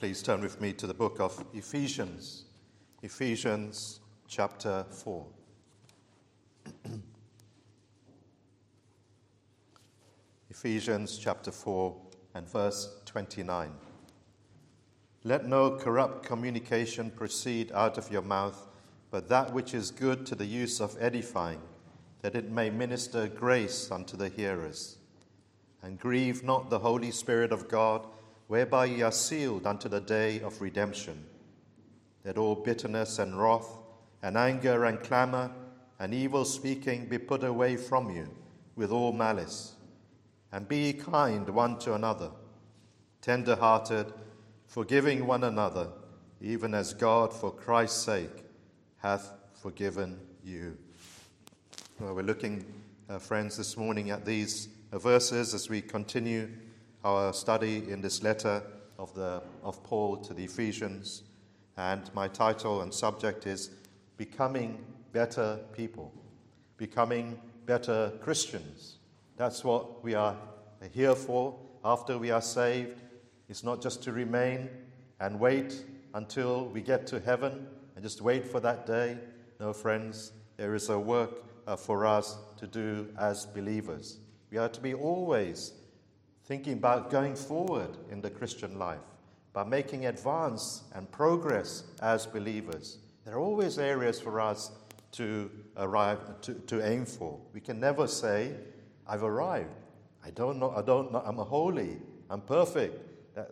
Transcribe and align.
please 0.00 0.22
turn 0.22 0.40
with 0.40 0.60
me 0.62 0.72
to 0.72 0.86
the 0.86 0.94
book 0.94 1.20
of 1.20 1.44
Ephesians, 1.52 2.46
Ephesians 3.02 4.00
chapter 4.26 4.86
4. 4.88 5.26
Ephesians 10.48 11.18
chapter 11.18 11.52
4 11.52 11.94
and 12.32 12.48
verse 12.48 12.96
29. 13.04 13.70
Let 15.24 15.44
no 15.44 15.76
corrupt 15.76 16.24
communication 16.24 17.10
proceed 17.10 17.70
out 17.72 17.98
of 17.98 18.10
your 18.10 18.22
mouth, 18.22 18.68
but 19.10 19.28
that 19.28 19.52
which 19.52 19.74
is 19.74 19.90
good 19.90 20.24
to 20.24 20.34
the 20.34 20.46
use 20.46 20.80
of 20.80 20.96
edifying, 20.98 21.60
that 22.22 22.34
it 22.34 22.50
may 22.50 22.70
minister 22.70 23.28
grace 23.28 23.90
unto 23.90 24.16
the 24.16 24.30
hearers. 24.30 24.96
And 25.82 26.00
grieve 26.00 26.42
not 26.42 26.70
the 26.70 26.78
Holy 26.78 27.10
Spirit 27.10 27.52
of 27.52 27.68
God, 27.68 28.06
whereby 28.50 28.84
ye 28.84 29.00
are 29.00 29.12
sealed 29.12 29.64
unto 29.64 29.88
the 29.88 30.00
day 30.00 30.40
of 30.40 30.60
redemption. 30.60 31.24
That 32.24 32.36
all 32.36 32.56
bitterness 32.56 33.20
and 33.20 33.40
wrath, 33.40 33.70
and 34.24 34.36
anger 34.36 34.86
and 34.86 34.98
clamor, 34.98 35.52
and 36.00 36.12
evil 36.12 36.44
speaking 36.44 37.06
be 37.06 37.16
put 37.16 37.44
away 37.44 37.76
from 37.76 38.10
you 38.10 38.28
with 38.74 38.90
all 38.90 39.12
malice. 39.12 39.74
And 40.50 40.66
be 40.66 40.78
ye 40.78 40.92
kind 40.94 41.48
one 41.48 41.78
to 41.78 41.94
another, 41.94 42.32
tender 43.22 43.54
hearted, 43.54 44.12
forgiving 44.66 45.28
one 45.28 45.44
another, 45.44 45.86
even 46.40 46.74
as 46.74 46.92
God, 46.92 47.32
for 47.32 47.52
Christ's 47.52 48.02
sake, 48.02 48.44
hath 48.96 49.32
forgiven 49.62 50.18
you. 50.44 50.76
Well, 52.00 52.16
we're 52.16 52.22
looking, 52.22 52.64
uh, 53.08 53.20
friends, 53.20 53.56
this 53.56 53.76
morning 53.76 54.10
at 54.10 54.24
these 54.24 54.66
uh, 54.90 54.98
verses 54.98 55.54
as 55.54 55.68
we 55.68 55.80
continue 55.80 56.48
our 57.04 57.32
study 57.32 57.90
in 57.90 58.00
this 58.00 58.22
letter 58.22 58.62
of, 58.98 59.14
the, 59.14 59.42
of 59.62 59.82
Paul 59.82 60.18
to 60.18 60.34
the 60.34 60.44
Ephesians. 60.44 61.22
And 61.76 62.10
my 62.14 62.28
title 62.28 62.82
and 62.82 62.92
subject 62.92 63.46
is 63.46 63.70
Becoming 64.16 64.84
Better 65.12 65.60
People, 65.72 66.12
Becoming 66.76 67.40
Better 67.64 68.12
Christians. 68.20 68.98
That's 69.36 69.64
what 69.64 70.04
we 70.04 70.14
are 70.14 70.36
here 70.92 71.14
for 71.14 71.58
after 71.84 72.18
we 72.18 72.30
are 72.30 72.42
saved. 72.42 73.00
It's 73.48 73.64
not 73.64 73.80
just 73.80 74.02
to 74.02 74.12
remain 74.12 74.68
and 75.20 75.40
wait 75.40 75.84
until 76.14 76.66
we 76.66 76.82
get 76.82 77.06
to 77.08 77.20
heaven 77.20 77.66
and 77.94 78.04
just 78.04 78.20
wait 78.20 78.46
for 78.46 78.60
that 78.60 78.86
day. 78.86 79.16
No, 79.58 79.72
friends, 79.72 80.32
there 80.56 80.74
is 80.74 80.90
a 80.90 80.98
work 80.98 81.44
uh, 81.66 81.76
for 81.76 82.04
us 82.04 82.36
to 82.58 82.66
do 82.66 83.08
as 83.18 83.46
believers. 83.46 84.18
We 84.50 84.58
are 84.58 84.68
to 84.68 84.80
be 84.80 84.92
always 84.92 85.72
thinking 86.50 86.72
about 86.72 87.12
going 87.12 87.36
forward 87.36 87.96
in 88.10 88.20
the 88.20 88.28
Christian 88.28 88.76
life, 88.76 88.98
by 89.52 89.62
making 89.62 90.06
advance 90.06 90.82
and 90.96 91.08
progress 91.12 91.84
as 92.02 92.26
believers. 92.26 92.98
There 93.24 93.36
are 93.36 93.38
always 93.38 93.78
areas 93.78 94.20
for 94.20 94.40
us 94.40 94.72
to 95.12 95.48
arrive 95.76 96.18
to, 96.40 96.54
to 96.54 96.84
aim 96.84 97.06
for. 97.06 97.38
We 97.52 97.60
can 97.60 97.78
never 97.78 98.08
say, 98.08 98.52
I've 99.06 99.22
arrived. 99.22 99.70
I 100.26 100.30
don't 100.30 100.58
know, 100.58 100.74
I 100.76 100.82
don't 100.82 101.12
know, 101.12 101.22
I'm 101.24 101.36
holy, 101.36 101.98
I'm 102.28 102.40
perfect. 102.40 102.98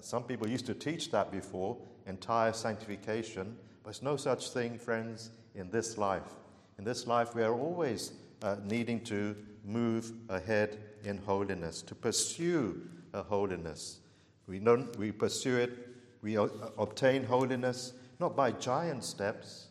Some 0.04 0.24
people 0.24 0.48
used 0.48 0.66
to 0.66 0.74
teach 0.74 1.12
that 1.12 1.30
before, 1.30 1.76
entire 2.08 2.52
sanctification, 2.52 3.56
but 3.84 3.92
there's 3.92 4.02
no 4.02 4.16
such 4.16 4.50
thing, 4.50 4.76
friends, 4.76 5.30
in 5.54 5.70
this 5.70 5.98
life. 5.98 6.34
In 6.78 6.84
this 6.84 7.06
life, 7.06 7.32
we 7.32 7.44
are 7.44 7.54
always 7.54 8.10
uh, 8.42 8.56
needing 8.64 9.00
to 9.04 9.36
move 9.64 10.10
ahead 10.28 10.80
in 11.08 11.18
holiness, 11.18 11.82
to 11.82 11.94
pursue 11.94 12.82
a 13.14 13.22
holiness. 13.22 14.00
We, 14.46 14.58
don't, 14.58 14.96
we 14.98 15.12
pursue 15.12 15.56
it, 15.56 15.72
we 16.22 16.36
obtain 16.36 17.24
holiness 17.24 17.94
not 18.20 18.36
by 18.36 18.52
giant 18.52 19.04
steps, 19.04 19.68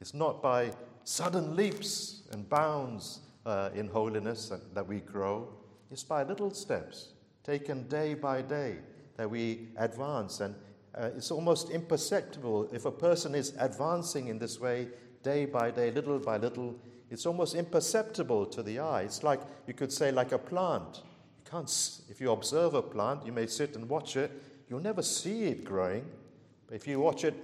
it's 0.00 0.14
not 0.14 0.42
by 0.42 0.72
sudden 1.04 1.54
leaps 1.54 2.22
and 2.32 2.48
bounds 2.48 3.20
uh, 3.44 3.70
in 3.74 3.88
holiness 3.88 4.48
that, 4.48 4.74
that 4.74 4.86
we 4.86 5.00
grow, 5.00 5.48
it's 5.90 6.04
by 6.04 6.22
little 6.22 6.50
steps 6.50 7.10
taken 7.44 7.88
day 7.88 8.14
by 8.14 8.42
day 8.42 8.76
that 9.16 9.28
we 9.28 9.68
advance. 9.76 10.40
And 10.40 10.54
uh, 10.94 11.10
it's 11.16 11.30
almost 11.30 11.70
imperceptible 11.70 12.68
if 12.72 12.84
a 12.84 12.90
person 12.90 13.34
is 13.34 13.54
advancing 13.58 14.28
in 14.28 14.38
this 14.38 14.60
way 14.60 14.88
day 15.22 15.44
by 15.44 15.70
day, 15.70 15.90
little 15.90 16.18
by 16.18 16.36
little. 16.36 16.76
It's 17.10 17.26
almost 17.26 17.54
imperceptible 17.54 18.46
to 18.46 18.62
the 18.62 18.78
eye. 18.78 19.02
It's 19.02 19.22
like, 19.22 19.40
you 19.66 19.74
could 19.74 19.92
say, 19.92 20.12
like 20.12 20.32
a 20.32 20.38
plant. 20.38 21.02
You 21.44 21.50
can't, 21.50 22.00
if 22.08 22.20
you 22.20 22.30
observe 22.30 22.74
a 22.74 22.82
plant, 22.82 23.26
you 23.26 23.32
may 23.32 23.46
sit 23.46 23.74
and 23.74 23.88
watch 23.88 24.16
it, 24.16 24.30
you'll 24.68 24.80
never 24.80 25.02
see 25.02 25.44
it 25.44 25.64
growing. 25.64 26.04
But 26.66 26.76
if 26.76 26.86
you 26.86 27.00
watch 27.00 27.24
it 27.24 27.34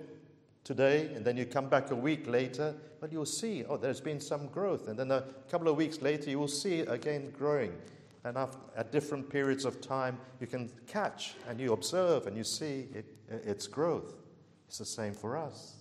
today 0.63 1.11
and 1.15 1.25
then 1.25 1.37
you 1.37 1.47
come 1.47 1.69
back 1.69 1.91
a 1.91 1.97
week 1.97 2.29
later, 2.29 2.75
well, 3.01 3.11
you'll 3.11 3.27
see, 3.27 3.65
oh, 3.69 3.77
there's 3.77 4.01
been 4.01 4.21
some 4.21 4.47
growth. 4.47 4.87
And 4.87 4.97
then 4.97 5.11
a 5.11 5.25
couple 5.51 5.69
of 5.69 5.77
weeks 5.77 6.01
later, 6.01 6.31
you 6.31 6.39
will 6.39 6.49
see 6.49 6.77
it 6.77 6.91
again 6.91 7.33
growing. 7.37 7.73
And 8.25 8.37
after, 8.37 8.59
at 8.77 8.93
different 8.93 9.29
periods 9.29 9.65
of 9.65 9.81
time, 9.81 10.19
you 10.41 10.47
can 10.47 10.71
catch 10.87 11.35
and 11.49 11.61
you 11.61 11.73
observe 11.73 12.27
and 12.27 12.37
you 12.37 12.45
see 12.45 12.87
it, 12.95 13.07
its 13.29 13.67
growth. 13.67 14.15
It's 14.69 14.79
the 14.79 14.85
same 14.85 15.13
for 15.13 15.37
us. 15.37 15.75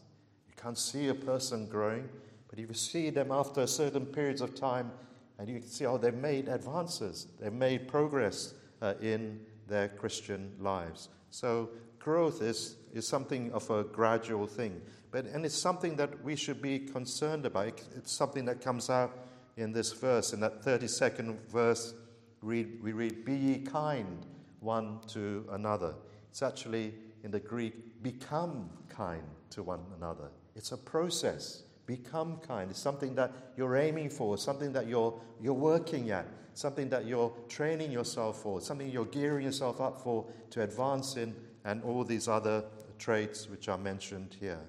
You 0.48 0.54
can't 0.56 0.78
see 0.78 1.08
a 1.08 1.16
person 1.16 1.68
growing, 1.68 2.08
but 2.56 2.68
you 2.70 2.74
see 2.74 3.10
them 3.10 3.32
after 3.32 3.68
certain 3.68 4.06
periods 4.06 4.40
of 4.40 4.56
time, 4.56 4.92
and 5.38 5.50
you 5.50 5.60
can 5.60 5.68
see, 5.68 5.86
oh, 5.86 5.98
they've 5.98 6.14
made 6.14 6.48
advances, 6.48 7.28
they've 7.40 7.52
made 7.52 7.88
progress 7.88 8.54
uh, 8.82 8.94
in 9.02 9.42
their 9.68 9.90
Christian 9.90 10.54
lives. 10.60 11.10
So 11.32 11.70
growth 12.00 12.42
is, 12.42 12.78
is 12.94 13.06
something 13.06 13.52
of 13.52 13.70
a 13.70 13.84
gradual 13.84 14.48
thing. 14.48 14.82
But, 15.12 15.26
and 15.26 15.46
it's 15.46 15.58
something 15.58 15.98
that 15.98 16.24
we 16.24 16.36
should 16.36 16.62
be 16.62 16.80
concerned 16.80 17.46
about. 17.46 17.82
It's 17.96 18.12
something 18.12 18.46
that 18.46 18.62
comes 18.62 18.90
out 18.90 19.18
in 19.58 19.74
this 19.74 19.92
verse, 19.92 20.32
in 20.32 20.40
that 20.42 20.64
32nd 20.64 21.38
verse, 21.50 21.94
read, 22.42 22.82
we 22.82 22.94
read, 22.94 23.26
Be 23.26 23.36
ye 23.36 23.58
kind 23.60 24.26
one 24.60 25.00
to 25.08 25.46
another. 25.52 25.96
It's 26.30 26.42
actually 26.42 26.94
in 27.24 27.32
the 27.32 27.40
Greek, 27.40 28.02
become 28.04 28.70
kind 28.88 29.24
to 29.50 29.64
one 29.64 29.82
another. 29.98 30.30
It's 30.56 30.72
a 30.72 30.78
process. 30.78 31.64
Become 31.86 32.38
kind. 32.38 32.72
It's 32.72 32.80
something 32.80 33.16
that 33.16 33.32
you're 33.58 33.76
aiming 33.76 34.10
for, 34.10 34.38
something 34.38 34.72
that 34.74 34.88
you're, 34.88 35.20
you're 35.42 35.54
working 35.54 36.12
at, 36.12 36.26
something 36.54 36.90
that 36.90 37.06
you're 37.06 37.32
training 37.48 37.92
yourself 37.92 38.42
for, 38.42 38.62
something 38.62 38.90
you're 38.90 39.06
gearing 39.06 39.46
yourself 39.46 39.80
up 39.82 40.02
for 40.02 40.26
to 40.52 40.64
advance 40.64 41.18
in, 41.18 41.36
and 41.64 41.84
all 41.84 42.04
these 42.04 42.28
other 42.28 42.64
traits 42.98 43.50
which 43.50 43.70
are 43.70 43.78
mentioned 43.78 44.36
here. 44.40 44.60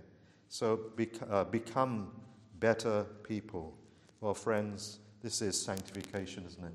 So 0.49 0.81
bec- 0.97 1.31
uh, 1.31 1.44
become 1.44 2.10
better 2.59 3.04
people. 3.22 3.77
Well, 4.21 4.34
friends, 4.34 4.98
this 5.22 5.43
is 5.43 5.60
sanctification, 5.60 6.44
isn't 6.47 6.65
it? 6.65 6.72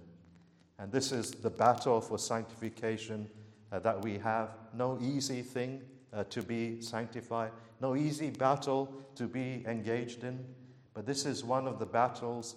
And 0.79 0.91
this 0.91 1.12
is 1.12 1.31
the 1.31 1.50
battle 1.50 2.02
for 2.02 2.18
sanctification 2.18 3.29
uh, 3.72 3.79
that 3.79 4.02
we 4.03 4.18
have. 4.18 4.50
No 4.73 4.97
easy 5.02 5.41
thing 5.41 5.81
uh, 6.13 6.23
to 6.25 6.41
be 6.41 6.81
sanctified, 6.81 7.52
no 7.81 7.96
easy 7.96 8.30
battle 8.30 8.94
to 9.16 9.28
be 9.28 9.64
engaged 9.68 10.24
in, 10.24 10.46
but 10.94 11.06
this 11.06 11.25
is 11.25 11.44
one 11.44 11.68
of 11.68 11.80
the 11.80 11.86
battles 11.86 12.56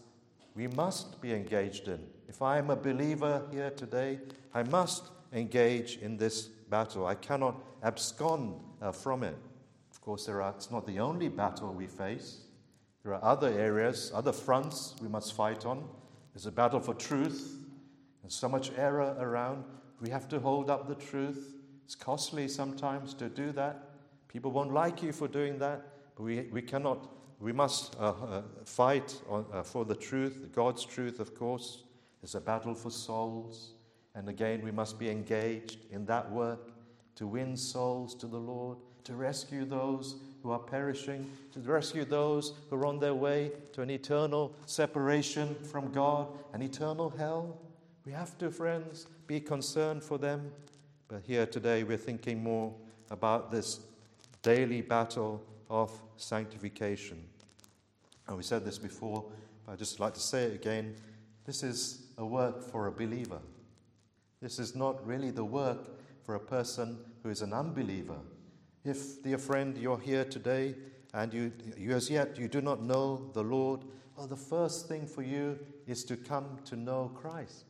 we 0.55 0.67
must 0.69 1.21
be 1.21 1.33
engaged 1.33 1.89
in. 1.89 2.01
If 2.29 2.43
I 2.43 2.59
am 2.59 2.71
a 2.71 2.77
believer 2.77 3.43
here 3.51 3.71
today, 3.71 4.21
I 4.53 4.63
must 4.63 5.05
engage 5.33 5.99
in 5.99 6.17
this 6.17 6.47
battle. 6.71 7.07
I 7.07 7.15
cannot 7.15 7.57
abscond 7.83 8.61
uh, 8.81 8.93
from 8.93 9.23
it. 9.23 9.37
Of 9.91 10.01
course, 10.01 10.27
there 10.27 10.43
are, 10.43 10.51
it's 10.51 10.71
not 10.71 10.87
the 10.87 11.01
only 11.01 11.29
battle 11.29 11.73
we 11.73 11.87
face. 11.87 12.43
There 13.03 13.15
are 13.15 13.25
other 13.25 13.49
areas, 13.49 14.13
other 14.15 14.33
fronts 14.33 14.95
we 15.01 15.09
must 15.09 15.34
fight 15.34 15.67
on. 15.67 15.89
There's 16.33 16.47
a 16.47 16.53
battle 16.53 16.81
for 16.81 16.95
truth. 16.95 17.57
There's 18.23 18.34
so 18.34 18.49
much 18.49 18.73
error 18.77 19.17
around. 19.19 19.65
We 20.01 20.11
have 20.11 20.29
to 20.29 20.41
hold 20.41 20.71
up 20.71 20.89
the 20.89 20.95
truth. 20.95 21.54
It's 21.84 21.95
costly 21.95 22.48
sometimes 22.48 23.13
to 23.15 23.28
do 23.28 23.53
that. 23.53 23.94
People 24.34 24.51
won't 24.51 24.75
like 24.75 25.03
you 25.03 25.13
for 25.13 25.28
doing 25.28 25.59
that, 25.60 25.81
but 26.15 26.25
we, 26.25 26.42
we 26.53 26.60
cannot, 26.60 27.09
we 27.41 27.53
must 27.53 27.97
uh, 27.98 28.10
uh, 28.10 28.42
fight 28.66 29.19
on, 29.31 29.47
uh, 29.51 29.63
for 29.63 29.86
the 29.86 29.95
truth, 29.95 30.48
God's 30.53 30.84
truth, 30.84 31.21
of 31.21 31.34
course. 31.34 31.84
There's 32.21 32.34
a 32.34 32.41
battle 32.41 32.75
for 32.75 32.91
souls. 32.91 33.72
And 34.15 34.28
again, 34.28 34.60
we 34.63 34.71
must 34.71 34.98
be 34.98 35.09
engaged 35.09 35.86
in 35.91 36.04
that 36.07 36.31
work 36.31 36.72
to 37.16 37.27
win 37.27 37.57
souls 37.57 38.15
to 38.16 38.27
the 38.27 38.36
Lord, 38.36 38.77
to 39.04 39.15
rescue 39.15 39.65
those 39.65 40.16
who 40.42 40.51
are 40.51 40.59
perishing, 40.59 41.31
to 41.53 41.60
rescue 41.60 42.04
those 42.04 42.53
who 42.69 42.77
are 42.77 42.86
on 42.86 42.98
their 42.98 43.15
way 43.15 43.53
to 43.72 43.81
an 43.81 43.91
eternal 43.91 44.54
separation 44.66 45.54
from 45.63 45.91
God, 45.91 46.28
an 46.53 46.60
eternal 46.60 47.09
hell. 47.09 47.57
We 48.04 48.13
have 48.13 48.36
to, 48.39 48.51
friends, 48.51 49.07
be 49.27 49.41
concerned 49.41 50.03
for 50.03 50.19
them 50.19 50.53
but 51.15 51.22
here 51.22 51.47
today 51.47 51.84
we're 51.84 51.98
thinking 51.98 52.42
more 52.42 52.75
about 53.10 53.51
this 53.51 53.78
daily 54.45 54.83
battle 54.83 55.43
of 55.71 55.91
sanctification. 56.17 57.25
And 58.29 58.37
we 58.37 58.43
said 58.43 58.65
this 58.65 58.79
before, 58.79 59.25
but 59.65 59.73
I'd 59.73 59.79
just 59.79 59.99
like 59.99 60.15
to 60.15 60.21
say 60.21 60.45
it 60.45 60.55
again. 60.55 60.95
This 61.47 61.63
is 61.63 62.07
a 62.19 62.25
work 62.25 62.63
for 62.63 62.87
a 62.87 62.93
believer. 62.93 63.41
This 64.41 64.59
is 64.59 64.77
not 64.77 65.05
really 65.05 65.31
the 65.31 65.45
work 65.45 65.99
for 66.23 66.35
a 66.35 66.41
person 66.41 66.99
who 67.23 67.31
is 67.31 67.41
an 67.41 67.55
unbeliever. 67.55 68.19
If, 68.85 69.23
dear 69.23 69.39
friend, 69.39 69.77
you're 69.79 69.99
here 69.99 70.27
today 70.27 70.75
and 71.15 71.33
you, 71.33 71.51
you 71.79 71.93
as 71.93 72.11
yet 72.11 72.39
you 72.39 72.47
do 72.47 72.61
not 72.61 72.83
know 72.83 73.31
the 73.33 73.43
Lord, 73.43 73.81
well, 74.15 74.27
the 74.27 74.37
first 74.37 74.89
thing 74.89 75.07
for 75.07 75.23
you 75.23 75.59
is 75.87 76.05
to 76.05 76.17
come 76.17 76.59
to 76.67 76.77
know 76.77 77.11
Christ. 77.15 77.65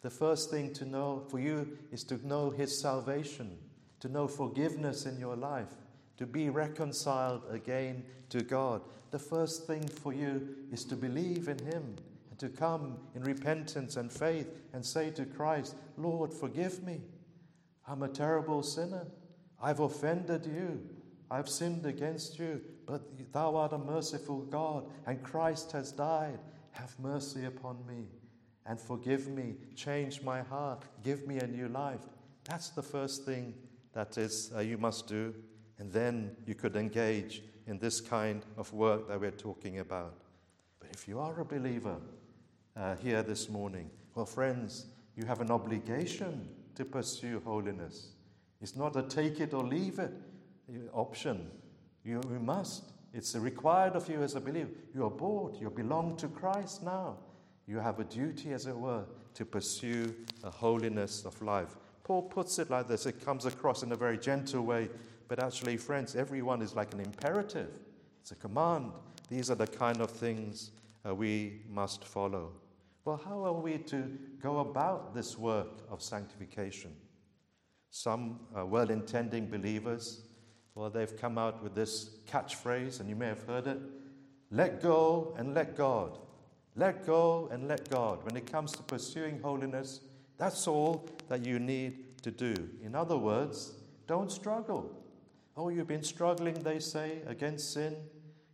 The 0.00 0.10
first 0.10 0.50
thing 0.50 0.72
to 0.74 0.86
know 0.86 1.22
for 1.28 1.38
you 1.38 1.78
is 1.92 2.02
to 2.04 2.26
know 2.26 2.48
His 2.48 2.78
salvation, 2.78 3.58
to 4.00 4.08
know 4.08 4.26
forgiveness 4.26 5.04
in 5.04 5.18
your 5.18 5.36
life, 5.36 5.74
to 6.16 6.26
be 6.26 6.50
reconciled 6.50 7.42
again 7.50 8.04
to 8.30 8.42
God. 8.42 8.82
The 9.10 9.18
first 9.18 9.66
thing 9.66 9.86
for 9.86 10.12
you 10.12 10.56
is 10.72 10.84
to 10.86 10.96
believe 10.96 11.48
in 11.48 11.58
Him 11.58 11.96
and 12.30 12.38
to 12.38 12.48
come 12.48 12.98
in 13.14 13.22
repentance 13.22 13.96
and 13.96 14.10
faith 14.10 14.48
and 14.72 14.84
say 14.84 15.10
to 15.10 15.24
Christ, 15.24 15.76
Lord, 15.96 16.32
forgive 16.32 16.82
me. 16.82 17.00
I'm 17.86 18.02
a 18.02 18.08
terrible 18.08 18.62
sinner. 18.62 19.06
I've 19.62 19.80
offended 19.80 20.46
you. 20.46 20.80
I've 21.30 21.48
sinned 21.48 21.86
against 21.86 22.38
you. 22.38 22.60
But 22.86 23.02
thou 23.32 23.56
art 23.56 23.72
a 23.72 23.78
merciful 23.78 24.42
God, 24.42 24.84
and 25.06 25.22
Christ 25.22 25.72
has 25.72 25.90
died. 25.92 26.38
Have 26.72 26.98
mercy 26.98 27.44
upon 27.44 27.78
me 27.86 28.06
and 28.66 28.80
forgive 28.80 29.28
me. 29.28 29.54
Change 29.74 30.22
my 30.22 30.42
heart. 30.42 30.82
Give 31.02 31.26
me 31.26 31.38
a 31.38 31.46
new 31.46 31.68
life. 31.68 32.00
That's 32.44 32.70
the 32.70 32.82
first 32.82 33.24
thing 33.24 33.54
that 33.92 34.18
is 34.18 34.50
uh, 34.54 34.60
you 34.60 34.78
must 34.78 35.06
do. 35.06 35.34
And 35.84 35.92
then 35.92 36.30
you 36.46 36.54
could 36.54 36.76
engage 36.76 37.42
in 37.66 37.78
this 37.78 38.00
kind 38.00 38.42
of 38.56 38.72
work 38.72 39.06
that 39.06 39.20
we're 39.20 39.30
talking 39.30 39.80
about. 39.80 40.14
But 40.80 40.88
if 40.94 41.06
you 41.06 41.20
are 41.20 41.38
a 41.38 41.44
believer 41.44 41.96
uh, 42.74 42.96
here 42.96 43.22
this 43.22 43.50
morning, 43.50 43.90
well, 44.14 44.24
friends, 44.24 44.86
you 45.14 45.26
have 45.26 45.42
an 45.42 45.50
obligation 45.50 46.48
to 46.76 46.86
pursue 46.86 47.42
holiness. 47.44 48.12
It's 48.62 48.76
not 48.76 48.96
a 48.96 49.02
take 49.02 49.40
it 49.40 49.52
or 49.52 49.62
leave 49.62 49.98
it 49.98 50.14
option. 50.94 51.50
You, 52.02 52.22
you 52.32 52.40
must. 52.40 52.84
It's 53.12 53.34
required 53.34 53.94
of 53.94 54.08
you 54.08 54.22
as 54.22 54.36
a 54.36 54.40
believer. 54.40 54.70
You 54.94 55.04
are 55.04 55.10
bought. 55.10 55.60
You 55.60 55.68
belong 55.68 56.16
to 56.16 56.28
Christ 56.28 56.82
now. 56.82 57.18
You 57.66 57.78
have 57.78 58.00
a 58.00 58.04
duty, 58.04 58.54
as 58.54 58.66
it 58.66 58.74
were, 58.74 59.04
to 59.34 59.44
pursue 59.44 60.14
a 60.44 60.50
holiness 60.50 61.26
of 61.26 61.42
life. 61.42 61.76
Paul 62.04 62.22
puts 62.22 62.58
it 62.58 62.70
like 62.70 62.88
this. 62.88 63.04
It 63.04 63.22
comes 63.22 63.44
across 63.44 63.82
in 63.82 63.92
a 63.92 63.96
very 63.96 64.16
gentle 64.16 64.62
way, 64.62 64.88
but 65.28 65.42
actually, 65.42 65.76
friends, 65.76 66.16
everyone 66.16 66.62
is 66.62 66.74
like 66.74 66.92
an 66.94 67.00
imperative. 67.00 67.70
It's 68.20 68.32
a 68.32 68.36
command. 68.36 68.92
These 69.28 69.50
are 69.50 69.54
the 69.54 69.66
kind 69.66 70.00
of 70.00 70.10
things 70.10 70.70
uh, 71.06 71.14
we 71.14 71.62
must 71.68 72.04
follow. 72.04 72.52
Well, 73.04 73.20
how 73.22 73.44
are 73.44 73.52
we 73.52 73.78
to 73.78 74.10
go 74.42 74.60
about 74.60 75.14
this 75.14 75.38
work 75.38 75.82
of 75.90 76.02
sanctification? 76.02 76.92
Some 77.90 78.40
uh, 78.58 78.64
well 78.66 78.90
intending 78.90 79.50
believers, 79.50 80.22
well, 80.74 80.90
they've 80.90 81.16
come 81.16 81.38
out 81.38 81.62
with 81.62 81.74
this 81.74 82.16
catchphrase, 82.26 83.00
and 83.00 83.08
you 83.08 83.14
may 83.14 83.28
have 83.28 83.42
heard 83.44 83.66
it 83.66 83.78
let 84.50 84.80
go 84.80 85.34
and 85.36 85.52
let 85.54 85.76
God. 85.76 86.18
Let 86.76 87.06
go 87.06 87.48
and 87.52 87.68
let 87.68 87.88
God. 87.90 88.24
When 88.24 88.36
it 88.36 88.50
comes 88.50 88.72
to 88.72 88.82
pursuing 88.82 89.40
holiness, 89.40 90.00
that's 90.38 90.66
all 90.66 91.08
that 91.28 91.44
you 91.44 91.58
need 91.58 92.22
to 92.22 92.30
do. 92.30 92.54
In 92.82 92.94
other 92.94 93.16
words, 93.16 93.72
don't 94.06 94.30
struggle. 94.30 95.03
Oh, 95.56 95.68
you've 95.68 95.86
been 95.86 96.02
struggling, 96.02 96.54
they 96.54 96.80
say, 96.80 97.20
against 97.26 97.72
sin. 97.72 97.96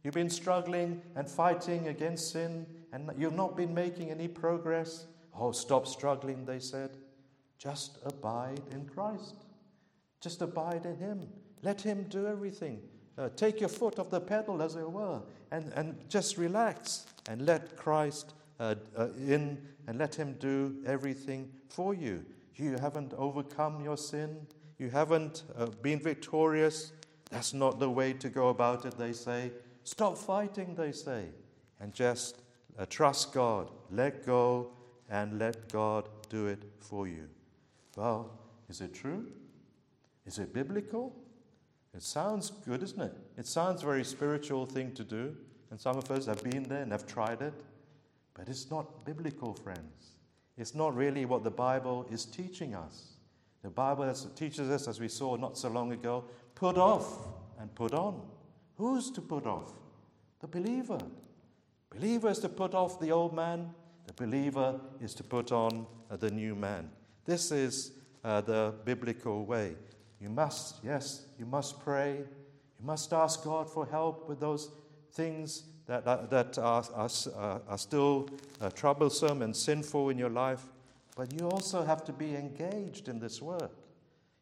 You've 0.03 0.15
been 0.15 0.31
struggling 0.31 1.03
and 1.17 1.29
fighting 1.29 1.89
against 1.89 2.33
sin, 2.33 2.67
and 2.93 3.11
you've 3.17 3.35
not 3.35 3.57
been 3.57 3.75
making 3.75 4.11
any 4.11 4.29
progress. 4.29 5.07
Oh, 5.35 5.53
stop 5.53 5.87
struggling, 5.87 6.45
they 6.45 6.59
said. 6.59 6.97
Just 7.59 7.99
abide 8.05 8.63
in 8.71 8.87
Christ. 8.87 9.45
Just 10.21 10.43
abide 10.43 10.87
in 10.87 10.97
Him. 10.97 11.29
Let 11.63 11.81
Him 11.81 12.05
do 12.09 12.27
everything. 12.27 12.81
Uh, 13.19 13.29
take 13.37 13.61
your 13.61 13.69
foot 13.69 13.99
off 13.99 14.11
the 14.11 14.21
pedal, 14.21 14.63
as 14.63 14.77
it 14.77 14.91
were, 14.91 15.21
and, 15.51 15.73
and 15.75 15.97
just 16.09 16.39
relax 16.39 17.07
and 17.29 17.45
let 17.45 17.77
Christ 17.77 18.35
uh, 18.59 18.75
uh, 18.97 19.09
in 19.27 19.59
and 19.87 19.99
let 19.99 20.15
Him 20.15 20.37
do 20.39 20.77
everything 20.87 21.51
for 21.69 21.95
you. 21.95 22.25
You 22.57 22.77
haven't 22.79 23.15
overcome 23.15 23.83
your 23.83 23.97
sin, 23.97 24.47
you 24.81 24.89
haven't 24.89 25.43
uh, 25.57 25.67
been 25.83 26.01
victorious. 26.01 26.93
That's 27.31 27.53
not 27.53 27.79
the 27.79 27.91
way 27.91 28.15
to 28.15 28.31
go 28.31 28.49
about 28.49 28.87
it, 28.87 28.97
they 28.97 29.13
say. 29.13 29.53
Stop 29.85 30.17
fighting, 30.17 30.75
they 30.75 30.91
say, 30.91 31.27
and 31.81 31.93
just 31.93 32.41
uh, 32.79 32.87
trust 32.89 33.35
God. 33.35 33.71
Let 33.91 34.25
go 34.25 34.71
and 35.11 35.39
let 35.39 35.71
God 35.71 36.09
do 36.31 36.47
it 36.47 36.63
for 36.81 37.07
you. 37.07 37.29
Well, 37.97 38.33
is 38.69 38.81
it 38.81 38.95
true? 38.95 39.27
Is 40.27 40.39
it 40.39 40.55
biblical? 40.55 41.15
It 41.95 42.03
sounds 42.03 42.51
good, 42.51 42.83
isn't 42.83 43.01
it? 43.01 43.17
It 43.37 43.47
sounds 43.47 43.83
a 43.83 43.87
very 43.87 44.05
spiritual 44.05 44.65
thing 44.65 44.93
to 44.93 45.05
do, 45.05 45.37
and 45.71 45.79
some 45.81 45.97
of 45.97 46.11
us 46.11 46.27
have 46.27 46.43
been 46.43 46.63
there 46.63 46.83
and 46.83 46.93
have 46.93 47.07
tried 47.07 47.43
it, 47.43 47.65
but 48.33 48.49
it's 48.49 48.71
not 48.71 49.05
biblical, 49.05 49.53
friends. 49.53 50.13
It's 50.57 50.75
not 50.75 50.97
really 50.97 51.25
what 51.27 51.45
the 51.45 51.51
Bible 51.51 52.07
is 52.11 52.25
teaching 52.25 52.75
us. 52.75 53.20
The 53.63 53.71
Bible 53.71 54.13
teaches 54.35 54.71
us, 54.71 54.89
as 54.89 54.99
we 54.99 55.09
saw 55.09 55.37
not 55.37 55.59
so 55.59 55.69
long 55.69 55.93
ago, 55.93 56.25
put 56.55 56.79
off 56.79 57.29
and 57.59 57.75
put 57.75 57.93
on. 57.93 58.23
Who's 58.77 59.11
to 59.13 59.21
put 59.21 59.47
off? 59.47 59.73
The 60.41 60.47
believer. 60.47 60.99
Believer 61.91 62.31
is 62.31 62.39
to 62.39 62.49
put 62.49 62.75
off 62.75 63.01
the 63.01 63.11
old 63.11 63.35
man, 63.35 63.75
the 64.07 64.13
believer 64.15 64.81
is 65.01 65.15
to 65.15 65.25
put 65.25 65.53
on 65.53 65.87
the 66.09 66.31
new 66.31 66.55
man. 66.55 66.91
This 67.25 67.53
is 67.53 67.93
uh, 68.25 68.41
the 68.41 68.75
biblical 68.85 69.45
way. 69.45 69.75
You 70.21 70.29
must, 70.29 70.77
yes, 70.83 71.27
you 71.39 71.47
must 71.47 71.81
pray. 71.81 72.17
You 72.17 72.87
must 72.87 73.13
ask 73.13 73.45
God 73.45 73.71
for 73.71 73.87
help 73.87 74.29
with 74.29 74.41
those 74.41 74.71
things 75.13 75.65
that, 75.87 76.07
uh, 76.07 76.27
that 76.27 76.59
are, 76.59 76.85
are, 76.95 77.11
are 77.69 77.79
still 77.79 78.29
uh, 78.61 78.71
troublesome 78.71 79.43
and 79.43 79.55
sinful 79.55 80.09
in 80.11 80.19
your 80.19 80.31
life. 80.31 80.65
But 81.21 81.39
you 81.39 81.51
also 81.51 81.85
have 81.85 82.03
to 82.05 82.15
be 82.15 82.35
engaged 82.35 83.09
in 83.11 83.19
this 83.19 83.43
work. 83.43 83.73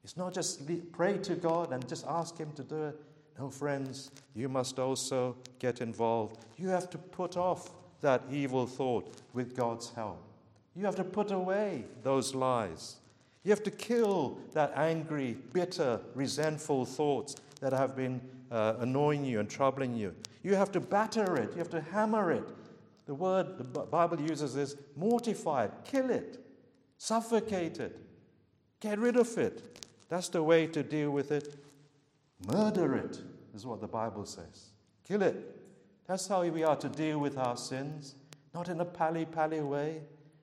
It's 0.04 0.16
not 0.16 0.32
just 0.32 0.62
pray 0.92 1.18
to 1.18 1.34
God 1.34 1.72
and 1.72 1.88
just 1.88 2.06
ask 2.06 2.38
Him 2.38 2.52
to 2.52 2.62
do 2.62 2.84
it. 2.84 3.00
No, 3.36 3.50
friends, 3.50 4.12
you 4.32 4.48
must 4.48 4.78
also 4.78 5.34
get 5.58 5.80
involved. 5.80 6.44
You 6.56 6.68
have 6.68 6.88
to 6.90 6.96
put 6.96 7.36
off 7.36 7.70
that 8.00 8.22
evil 8.30 8.64
thought 8.64 9.12
with 9.32 9.56
God's 9.56 9.90
help. 9.90 10.22
You 10.76 10.84
have 10.84 10.94
to 10.94 11.02
put 11.02 11.32
away 11.32 11.82
those 12.04 12.32
lies. 12.32 12.98
You 13.42 13.50
have 13.50 13.64
to 13.64 13.72
kill 13.72 14.38
that 14.52 14.72
angry, 14.76 15.36
bitter, 15.52 16.00
resentful 16.14 16.84
thoughts 16.84 17.34
that 17.60 17.72
have 17.72 17.96
been 17.96 18.20
uh, 18.52 18.74
annoying 18.78 19.24
you 19.24 19.40
and 19.40 19.50
troubling 19.50 19.96
you. 19.96 20.14
You 20.44 20.54
have 20.54 20.70
to 20.70 20.80
batter 20.80 21.38
it, 21.38 21.50
you 21.54 21.58
have 21.58 21.70
to 21.70 21.80
hammer 21.80 22.30
it. 22.30 22.44
The 23.06 23.14
word 23.14 23.58
the 23.58 23.64
Bible 23.64 24.20
uses 24.20 24.54
is 24.54 24.76
mortify 24.94 25.64
it, 25.64 25.72
kill 25.84 26.10
it, 26.10 26.44
suffocate 26.98 27.80
it, 27.80 27.98
get 28.80 28.98
rid 28.98 29.16
of 29.16 29.38
it. 29.38 29.86
That's 30.08 30.28
the 30.28 30.42
way 30.42 30.66
to 30.66 30.82
deal 30.82 31.10
with 31.10 31.32
it. 31.32 31.54
Murder 32.46 32.96
it, 32.96 33.20
is 33.54 33.64
what 33.64 33.80
the 33.80 33.88
Bible 33.88 34.26
says. 34.26 34.70
Kill 35.06 35.22
it. 35.22 35.56
That's 36.06 36.26
how 36.28 36.42
we 36.42 36.62
are 36.64 36.76
to 36.76 36.88
deal 36.88 37.18
with 37.18 37.38
our 37.38 37.56
sins, 37.56 38.14
not 38.54 38.68
in 38.68 38.80
a 38.80 38.84
pally 38.84 39.24
pally 39.24 39.60
way, 39.60 40.02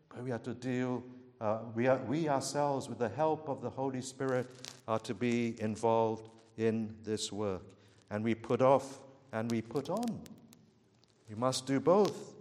but 0.09 0.23
we 0.23 0.31
are 0.31 0.39
to 0.39 0.53
deal 0.53 1.03
uh, 1.41 1.59
we, 1.73 1.87
are, 1.87 1.97
we 2.07 2.29
ourselves, 2.29 2.87
with 2.87 2.99
the 2.99 3.09
help 3.09 3.49
of 3.49 3.61
the 3.61 3.69
Holy 3.69 4.01
Spirit, 4.01 4.47
are 4.87 4.99
to 4.99 5.13
be 5.13 5.55
involved 5.59 6.29
in 6.57 6.95
this 7.03 7.31
work. 7.31 7.63
And 8.09 8.23
we 8.23 8.35
put 8.35 8.61
off 8.61 8.99
and 9.33 9.51
we 9.51 9.61
put 9.61 9.89
on. 9.89 10.21
We 11.29 11.35
must 11.35 11.65
do 11.65 11.79
both. 11.79 12.35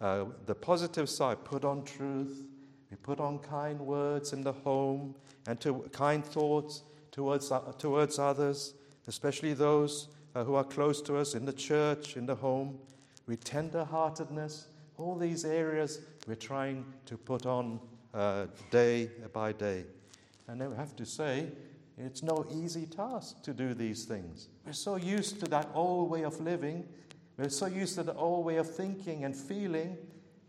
Uh, 0.00 0.24
the 0.46 0.54
positive 0.54 1.08
side, 1.08 1.44
put 1.44 1.64
on 1.64 1.84
truth. 1.84 2.42
We 2.90 2.96
put 2.96 3.20
on 3.20 3.38
kind 3.38 3.80
words 3.80 4.32
in 4.32 4.42
the 4.42 4.52
home 4.52 5.14
and 5.46 5.60
to, 5.60 5.88
kind 5.92 6.24
thoughts 6.24 6.82
towards, 7.12 7.52
uh, 7.52 7.72
towards 7.78 8.18
others, 8.18 8.74
especially 9.06 9.54
those 9.54 10.08
uh, 10.34 10.44
who 10.44 10.54
are 10.54 10.64
close 10.64 11.00
to 11.02 11.16
us 11.16 11.34
in 11.34 11.44
the 11.44 11.52
church, 11.52 12.16
in 12.16 12.26
the 12.26 12.34
home. 12.34 12.78
With 13.26 13.44
tender 13.44 13.84
heartedness, 13.84 14.66
all 14.96 15.16
these 15.16 15.44
areas 15.44 16.00
we're 16.26 16.34
trying 16.34 16.84
to 17.06 17.16
put 17.16 17.46
on 17.46 17.80
uh, 18.12 18.46
day 18.70 19.10
by 19.32 19.52
day. 19.52 19.84
And 20.48 20.62
I 20.62 20.74
have 20.74 20.96
to 20.96 21.06
say, 21.06 21.46
it's 21.96 22.22
no 22.22 22.46
easy 22.50 22.86
task 22.86 23.42
to 23.42 23.52
do 23.52 23.74
these 23.74 24.04
things. 24.04 24.48
We're 24.66 24.72
so 24.72 24.96
used 24.96 25.38
to 25.40 25.46
that 25.46 25.68
old 25.74 26.10
way 26.10 26.22
of 26.22 26.40
living, 26.40 26.88
we're 27.36 27.48
so 27.48 27.66
used 27.66 27.94
to 27.94 28.02
the 28.02 28.14
old 28.14 28.44
way 28.44 28.56
of 28.56 28.70
thinking 28.70 29.24
and 29.24 29.34
feeling. 29.34 29.96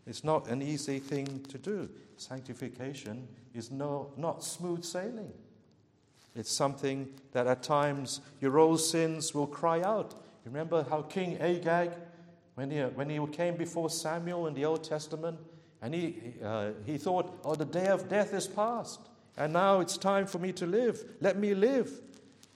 It's 0.06 0.24
not 0.24 0.48
an 0.48 0.62
easy 0.62 0.98
thing 0.98 1.44
to 1.48 1.58
do. 1.58 1.88
Sanctification 2.16 3.28
is 3.54 3.70
no, 3.70 4.12
not 4.16 4.42
smooth 4.42 4.84
sailing. 4.84 5.32
It's 6.34 6.50
something 6.50 7.08
that 7.32 7.46
at 7.46 7.62
times 7.62 8.20
your 8.40 8.58
old 8.58 8.80
sins 8.80 9.34
will 9.34 9.46
cry 9.46 9.82
out. 9.82 10.14
Remember 10.44 10.84
how 10.88 11.02
King 11.02 11.38
Agag, 11.40 11.90
when 12.54 12.70
he, 12.70 12.80
when 12.80 13.10
he 13.10 13.24
came 13.28 13.56
before 13.56 13.90
Samuel 13.90 14.46
in 14.46 14.54
the 14.54 14.64
Old 14.64 14.82
Testament, 14.82 15.38
and 15.82 15.94
he, 15.94 16.34
uh, 16.42 16.70
he 16.86 16.96
thought, 16.96 17.40
oh, 17.44 17.54
the 17.54 17.64
day 17.64 17.88
of 17.88 18.08
death 18.08 18.32
is 18.32 18.46
past. 18.46 19.00
And 19.36 19.52
now 19.52 19.80
it's 19.80 19.96
time 19.96 20.26
for 20.26 20.38
me 20.38 20.52
to 20.52 20.66
live. 20.66 21.02
Let 21.20 21.38
me 21.38 21.54
live. 21.54 21.90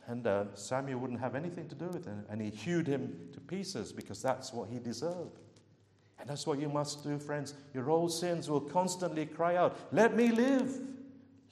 And 0.06 0.26
uh, 0.26 0.44
Samuel 0.54 1.00
wouldn't 1.00 1.20
have 1.20 1.34
anything 1.34 1.68
to 1.68 1.74
do 1.74 1.86
with 1.86 2.06
it. 2.06 2.14
And 2.30 2.40
he 2.40 2.50
hewed 2.50 2.86
him 2.86 3.16
to 3.32 3.40
pieces 3.40 3.92
because 3.92 4.22
that's 4.22 4.52
what 4.52 4.68
he 4.68 4.78
deserved. 4.78 5.40
And 6.18 6.28
that's 6.28 6.46
what 6.46 6.58
you 6.58 6.68
must 6.68 7.04
do, 7.04 7.18
friends. 7.18 7.54
Your 7.74 7.90
old 7.90 8.12
sins 8.12 8.48
will 8.48 8.60
constantly 8.60 9.26
cry 9.26 9.56
out, 9.56 9.76
Let 9.92 10.16
me 10.16 10.30
live. 10.30 10.78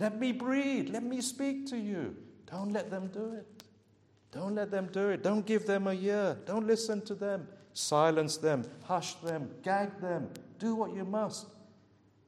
Let 0.00 0.18
me 0.18 0.32
breathe. 0.32 0.90
Let 0.90 1.02
me 1.02 1.20
speak 1.20 1.66
to 1.70 1.76
you. 1.76 2.16
Don't 2.50 2.72
let 2.72 2.90
them 2.90 3.08
do 3.08 3.34
it. 3.34 3.46
Don't 4.32 4.54
let 4.54 4.70
them 4.70 4.88
do 4.92 5.10
it. 5.10 5.22
Don't 5.22 5.46
give 5.46 5.66
them 5.66 5.86
a 5.86 5.94
year. 5.94 6.36
Don't 6.44 6.66
listen 6.66 7.00
to 7.02 7.14
them. 7.14 7.46
Silence 7.72 8.36
them. 8.36 8.64
Hush 8.84 9.14
them. 9.14 9.48
Gag 9.62 10.00
them. 10.00 10.28
Do 10.58 10.74
what 10.74 10.94
you 10.94 11.04
must. 11.04 11.46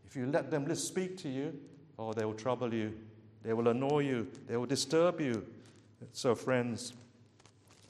If 0.07 0.15
you 0.15 0.27
let 0.27 0.51
them 0.51 0.73
speak 0.75 1.19
to 1.19 1.29
you, 1.29 1.59
oh, 1.99 2.13
they 2.13 2.25
will 2.25 2.35
trouble 2.35 2.73
you. 2.73 2.97
They 3.43 3.53
will 3.53 3.69
annoy 3.69 4.01
you. 4.01 4.29
They 4.47 4.57
will 4.57 4.67
disturb 4.67 5.21
you. 5.21 5.45
So, 6.13 6.35
friends, 6.35 6.95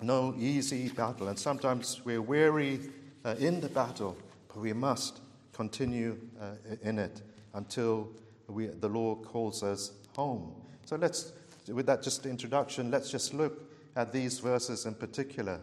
no 0.01 0.35
easy 0.39 0.89
battle. 0.89 1.29
And 1.29 1.39
sometimes 1.39 2.05
we're 2.05 2.23
weary 2.23 2.81
uh, 3.25 3.35
in 3.39 3.61
the 3.61 3.69
battle, 3.69 4.17
we 4.57 4.73
must 4.73 5.21
continue 5.53 6.19
uh, 6.41 6.55
in 6.83 6.99
it 6.99 7.23
until 7.55 8.11
we, 8.49 8.67
the 8.67 8.89
Lord 8.89 9.23
calls 9.25 9.63
us 9.63 9.93
home. 10.15 10.53
So 10.85 10.97
let's, 10.97 11.33
with 11.69 11.87
that 11.87 12.03
just 12.03 12.27
introduction, 12.27 12.91
let's 12.91 13.11
just 13.11 13.35
look 13.35 13.73
at 13.97 14.13
these 14.13 14.39
verses 14.39 14.87
in 14.87 14.95
particular. 14.95 15.61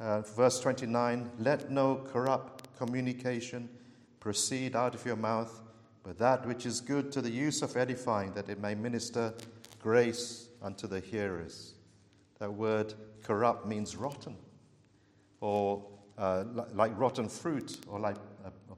Uh, 0.00 0.20
verse 0.20 0.60
29 0.60 1.30
Let 1.38 1.70
no 1.70 1.96
corrupt 2.12 2.76
communication 2.76 3.68
proceed 4.20 4.76
out 4.76 4.94
of 4.94 5.04
your 5.06 5.16
mouth, 5.16 5.60
but 6.02 6.18
that 6.18 6.46
which 6.46 6.66
is 6.66 6.80
good 6.80 7.10
to 7.12 7.22
the 7.22 7.30
use 7.30 7.62
of 7.62 7.76
edifying, 7.76 8.32
that 8.32 8.48
it 8.48 8.60
may 8.60 8.74
minister 8.74 9.32
grace 9.80 10.48
unto 10.62 10.86
the 10.86 11.00
hearers. 11.00 11.74
That 12.38 12.52
word 12.52 12.94
corrupt 13.22 13.66
means 13.66 13.96
rotten, 13.96 14.36
or 15.40 15.84
uh, 16.16 16.44
like 16.74 16.98
rotten 16.98 17.28
fruit, 17.28 17.78
or 17.88 17.98
like 17.98 18.16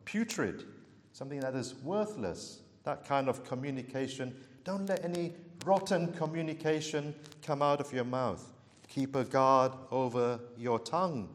putrid, 0.04 0.64
something 1.12 1.40
that 1.40 1.54
is 1.54 1.74
worthless. 1.76 2.60
That 2.84 3.04
kind 3.04 3.28
of 3.28 3.44
communication. 3.44 4.34
Don't 4.64 4.86
let 4.86 5.04
any 5.04 5.34
rotten 5.64 6.12
communication 6.12 7.14
come 7.42 7.62
out 7.62 7.80
of 7.80 7.92
your 7.92 8.04
mouth. 8.04 8.52
Keep 8.88 9.16
a 9.16 9.24
guard 9.24 9.72
over 9.90 10.40
your 10.56 10.78
tongue, 10.78 11.28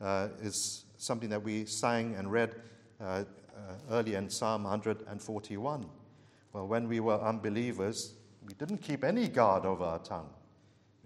uh, 0.00 0.28
is 0.40 0.84
something 0.96 1.28
that 1.28 1.42
we 1.42 1.66
sang 1.66 2.14
and 2.14 2.30
read 2.30 2.54
uh, 3.00 3.04
uh, 3.04 3.24
earlier 3.90 4.18
in 4.18 4.30
Psalm 4.30 4.62
141. 4.64 5.86
Well, 6.52 6.66
when 6.66 6.88
we 6.88 7.00
were 7.00 7.20
unbelievers, 7.20 8.14
we 8.46 8.54
didn't 8.54 8.78
keep 8.78 9.04
any 9.04 9.28
guard 9.28 9.64
over 9.64 9.84
our 9.84 9.98
tongue. 9.98 10.30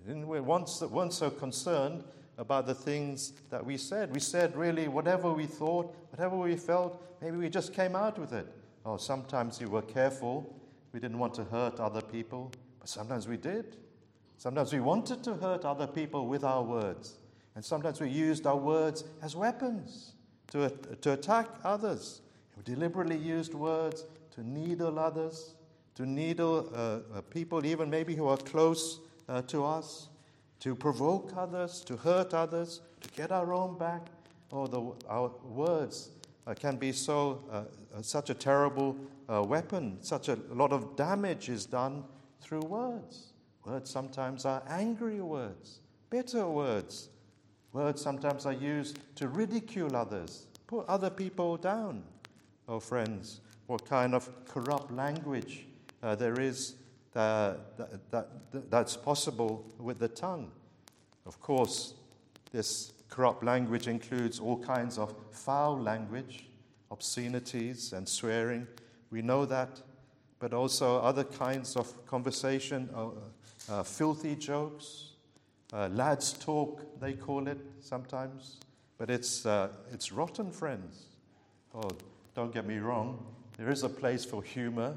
We 0.07 0.41
weren't 0.41 0.69
so 0.69 1.31
concerned 1.31 2.05
about 2.39 2.67
the 2.67 2.75
things 2.75 3.33
that 3.51 3.65
we 3.65 3.77
said. 3.77 4.13
We 4.13 4.21
said 4.21 4.57
really 4.57 4.89
whatever 4.89 5.33
we 5.33 5.47
thought, 5.47 5.95
whatever 6.11 6.37
we 6.37 6.57
felt, 6.57 7.03
maybe 7.21 7.37
we 7.37 7.49
just 7.49 7.73
came 7.73 7.97
out 7.97 8.19
with 8.19 8.33
it. 8.33 8.47
Oh, 8.85 8.97
sometimes 8.97 9.61
we 9.61 9.67
were 9.67 9.83
careful. 9.83 10.55
We 10.93 11.01
didn't 11.01 11.19
want 11.19 11.35
to 11.35 11.45
hurt 11.45 11.81
other 11.81 12.03
people, 12.03 12.53
but 12.79 12.89
sometimes 12.89 13.27
we 13.27 13.37
did. 13.37 13.77
Sometimes 14.39 14.73
we 14.73 14.81
wanted 14.81 15.25
to 15.25 15.35
hurt 15.35 15.65
other 15.65 15.87
people 15.87 16.27
with 16.27 16.45
our 16.45 16.63
words. 16.63 17.17
And 17.55 17.65
sometimes 17.65 18.01
we 18.01 18.11
used 18.11 18.47
our 18.47 18.57
words 18.57 19.05
as 19.23 19.35
weapons 19.35 20.13
to, 20.49 20.69
to 21.01 21.13
attack 21.13 21.49
others. 21.65 22.21
We 22.57 22.63
deliberately 22.63 23.17
used 23.17 23.55
words 23.55 24.05
to 24.35 24.47
needle 24.47 24.99
others, 24.99 25.55
to 25.95 26.05
needle 26.05 26.71
uh, 26.75 27.17
uh, 27.17 27.21
people, 27.23 27.65
even 27.65 27.89
maybe 27.89 28.15
who 28.15 28.27
are 28.29 28.37
close 28.37 29.01
uh, 29.29 29.41
to 29.43 29.65
us, 29.65 30.09
to 30.61 30.75
provoke 30.75 31.33
others, 31.37 31.81
to 31.83 31.97
hurt 31.97 32.35
others, 32.35 32.81
to 33.01 33.09
get 33.11 33.31
our 33.33 33.53
own 33.53 33.77
back. 33.79 34.07
Oh, 34.53 34.67
the, 34.67 34.81
our 35.09 35.31
words 35.45 36.11
uh, 36.47 36.55
can 36.55 36.77
be 36.77 36.93
so 36.93 37.43
uh, 37.51 37.65
uh, 37.97 38.03
such 38.03 38.31
a 38.31 38.35
terrible 38.35 38.97
uh, 39.29 39.43
weapon. 39.43 39.99
Such 40.01 40.29
a 40.29 40.39
lot 40.53 40.73
of 40.73 40.97
damage 40.97 41.49
is 41.49 41.67
done 41.67 42.05
through 42.41 42.61
words. 42.61 43.33
Words 43.65 43.91
sometimes 43.91 44.45
are 44.45 44.63
angry 44.69 45.21
words, 45.21 45.81
bitter 46.09 46.47
words. 46.47 47.09
Words 47.73 48.01
sometimes 48.01 48.47
are 48.47 48.53
used 48.53 48.99
to 49.17 49.29
ridicule 49.29 49.95
others, 49.95 50.47
put 50.67 50.87
other 50.87 51.11
people 51.11 51.57
down. 51.57 52.05
Oh, 52.69 52.81
friends, 52.81 53.41
what 53.67 53.85
kind 53.85 54.15
of 54.15 54.31
corrupt 54.47 54.93
language 54.93 55.67
uh, 56.03 56.15
there 56.15 56.41
is 56.41 56.77
that, 57.17 58.11
that, 58.11 58.71
that's 58.71 58.97
possible 58.97 59.65
with 59.79 59.99
the 59.99 60.09
tongue. 60.09 60.51
Of 61.25 61.41
course, 61.41 61.95
this 62.53 62.93
corrupt 63.09 63.43
language 63.43 63.89
includes 63.89 64.39
all 64.39 64.59
kinds 64.59 64.99
of 64.99 65.15
foul 65.31 65.81
language, 65.81 66.47
obscenities, 66.91 67.93
and 67.93 68.09
swearing. 68.09 68.67
We 69.11 69.23
know 69.23 69.47
that, 69.47 69.81
but 70.39 70.53
also 70.53 70.99
other 70.99 71.25
kinds 71.25 71.77
of 71.77 72.07
conversation, 72.07 72.91
uh, 72.95 73.09
uh, 73.69 73.83
filthy 73.83 74.37
jokes, 74.37 75.13
uh, 75.73 75.89
lads' 75.89 76.33
talk, 76.35 77.01
they 77.01 77.15
call 77.15 77.49
it 77.49 77.59
sometimes. 77.81 78.59
But 78.99 79.11
it's, 79.11 79.45
uh, 79.45 79.69
it's 79.93 80.13
rotten, 80.13 80.51
friends. 80.51 81.07
Oh, 81.75 81.91
don't 82.35 82.53
get 82.53 82.67
me 82.67 82.79
wrong. 82.79 83.25
There 83.57 83.71
is 83.71 83.83
a 83.83 83.89
place 83.89 84.25
for 84.25 84.43
humor, 84.43 84.97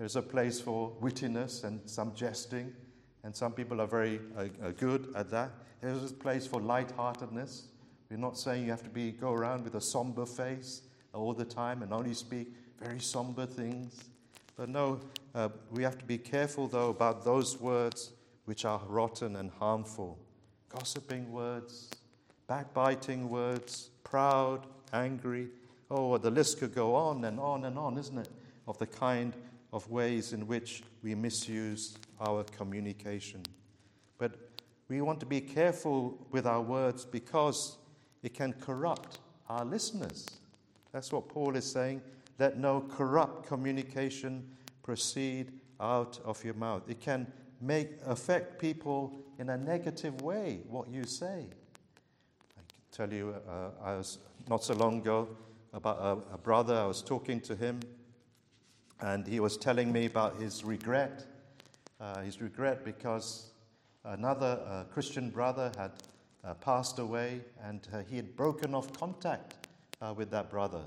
there's 0.00 0.16
a 0.16 0.22
place 0.22 0.58
for 0.58 0.90
wittiness 1.02 1.62
and 1.62 1.78
some 1.84 2.14
jesting, 2.14 2.72
and 3.22 3.36
some 3.36 3.52
people 3.52 3.82
are 3.82 3.86
very 3.86 4.18
uh, 4.34 4.46
uh, 4.64 4.70
good 4.70 5.12
at 5.14 5.28
that. 5.30 5.50
There's 5.82 6.10
a 6.10 6.14
place 6.14 6.46
for 6.46 6.58
lightheartedness. 6.58 7.64
We're 8.10 8.16
not 8.16 8.38
saying 8.38 8.64
you 8.64 8.70
have 8.70 8.82
to 8.84 8.88
be, 8.88 9.10
go 9.10 9.34
around 9.34 9.62
with 9.62 9.74
a 9.74 9.80
somber 9.80 10.24
face 10.24 10.80
all 11.12 11.34
the 11.34 11.44
time 11.44 11.82
and 11.82 11.92
only 11.92 12.14
speak 12.14 12.54
very 12.82 12.98
somber 12.98 13.44
things. 13.44 14.00
But 14.56 14.70
no, 14.70 15.00
uh, 15.34 15.50
we 15.70 15.82
have 15.82 15.98
to 15.98 16.04
be 16.06 16.16
careful, 16.16 16.66
though, 16.66 16.88
about 16.88 17.22
those 17.22 17.60
words 17.60 18.12
which 18.46 18.64
are 18.64 18.80
rotten 18.88 19.36
and 19.36 19.50
harmful 19.50 20.18
gossiping 20.70 21.30
words, 21.30 21.90
backbiting 22.46 23.28
words, 23.28 23.90
proud, 24.02 24.66
angry. 24.94 25.48
Oh, 25.90 26.16
the 26.16 26.30
list 26.30 26.58
could 26.58 26.74
go 26.74 26.94
on 26.94 27.22
and 27.26 27.38
on 27.38 27.66
and 27.66 27.76
on, 27.76 27.98
isn't 27.98 28.16
it? 28.16 28.30
Of 28.66 28.78
the 28.78 28.86
kind 28.86 29.34
of 29.72 29.88
ways 29.90 30.32
in 30.32 30.46
which 30.46 30.82
we 31.02 31.14
misuse 31.14 31.96
our 32.20 32.44
communication. 32.44 33.42
But 34.18 34.32
we 34.88 35.00
want 35.00 35.20
to 35.20 35.26
be 35.26 35.40
careful 35.40 36.18
with 36.30 36.46
our 36.46 36.60
words 36.60 37.04
because 37.04 37.76
it 38.22 38.34
can 38.34 38.52
corrupt 38.54 39.18
our 39.48 39.64
listeners. 39.64 40.26
That's 40.92 41.12
what 41.12 41.28
Paul 41.28 41.56
is 41.56 41.70
saying. 41.70 42.02
Let 42.38 42.58
no 42.58 42.80
corrupt 42.80 43.46
communication 43.46 44.48
proceed 44.82 45.52
out 45.78 46.18
of 46.24 46.42
your 46.44 46.54
mouth. 46.54 46.82
It 46.88 47.00
can 47.00 47.26
make 47.60 47.98
affect 48.06 48.58
people 48.58 49.14
in 49.38 49.50
a 49.50 49.56
negative 49.56 50.20
way 50.22 50.60
what 50.68 50.88
you 50.88 51.04
say. 51.04 51.46
I 52.58 52.62
can 52.68 52.78
tell 52.90 53.12
you, 53.12 53.34
uh, 53.48 53.70
I 53.82 53.96
was 53.96 54.18
not 54.48 54.64
so 54.64 54.74
long 54.74 54.98
ago 54.98 55.28
about 55.72 55.98
a, 55.98 56.34
a, 56.34 56.38
brother. 56.38 56.74
I 56.74 56.86
was 56.86 57.02
talking 57.02 57.40
to 57.42 57.54
him, 57.54 57.80
and 59.02 59.26
he 59.26 59.40
was 59.40 59.56
telling 59.56 59.92
me 59.92 60.06
about 60.06 60.40
his 60.40 60.64
regret. 60.64 61.24
Uh, 62.00 62.20
his 62.20 62.40
regret 62.40 62.84
because 62.84 63.50
another 64.04 64.60
uh, 64.66 64.84
Christian 64.84 65.30
brother 65.30 65.70
had 65.76 65.92
uh, 66.44 66.54
passed 66.54 66.98
away, 66.98 67.40
and 67.62 67.86
uh, 67.92 68.00
he 68.08 68.16
had 68.16 68.36
broken 68.36 68.74
off 68.74 68.92
contact 68.98 69.68
uh, 70.00 70.14
with 70.16 70.30
that 70.30 70.50
brother. 70.50 70.82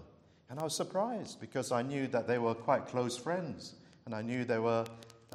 And 0.49 0.59
I 0.59 0.63
was 0.63 0.75
surprised 0.75 1.39
because 1.39 1.71
I 1.71 1.81
knew 1.81 2.07
that 2.07 2.27
they 2.27 2.39
were 2.39 2.55
quite 2.55 2.87
close 2.87 3.17
friends. 3.17 3.75
And 4.05 4.13
I 4.13 4.21
knew 4.21 4.43
they 4.43 4.59
were, 4.59 4.85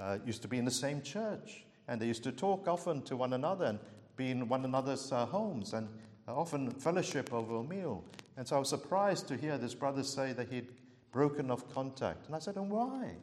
uh, 0.00 0.18
used 0.26 0.42
to 0.42 0.48
be 0.48 0.58
in 0.58 0.64
the 0.64 0.70
same 0.70 1.02
church. 1.02 1.64
And 1.88 2.00
they 2.00 2.06
used 2.06 2.24
to 2.24 2.32
talk 2.32 2.68
often 2.68 3.02
to 3.02 3.16
one 3.16 3.32
another 3.32 3.64
and 3.66 3.78
be 4.16 4.30
in 4.30 4.48
one 4.48 4.64
another's 4.64 5.10
homes 5.10 5.72
and 5.72 5.88
often 6.26 6.70
fellowship 6.70 7.32
over 7.32 7.56
a 7.56 7.62
meal. 7.62 8.04
And 8.36 8.46
so 8.46 8.56
I 8.56 8.58
was 8.58 8.68
surprised 8.68 9.26
to 9.28 9.36
hear 9.36 9.56
this 9.56 9.74
brother 9.74 10.02
say 10.02 10.32
that 10.34 10.48
he'd 10.48 10.68
broken 11.12 11.50
off 11.50 11.68
contact. 11.72 12.26
And 12.26 12.36
I 12.36 12.38
said, 12.38 12.56
And 12.56 12.70
why? 12.70 13.16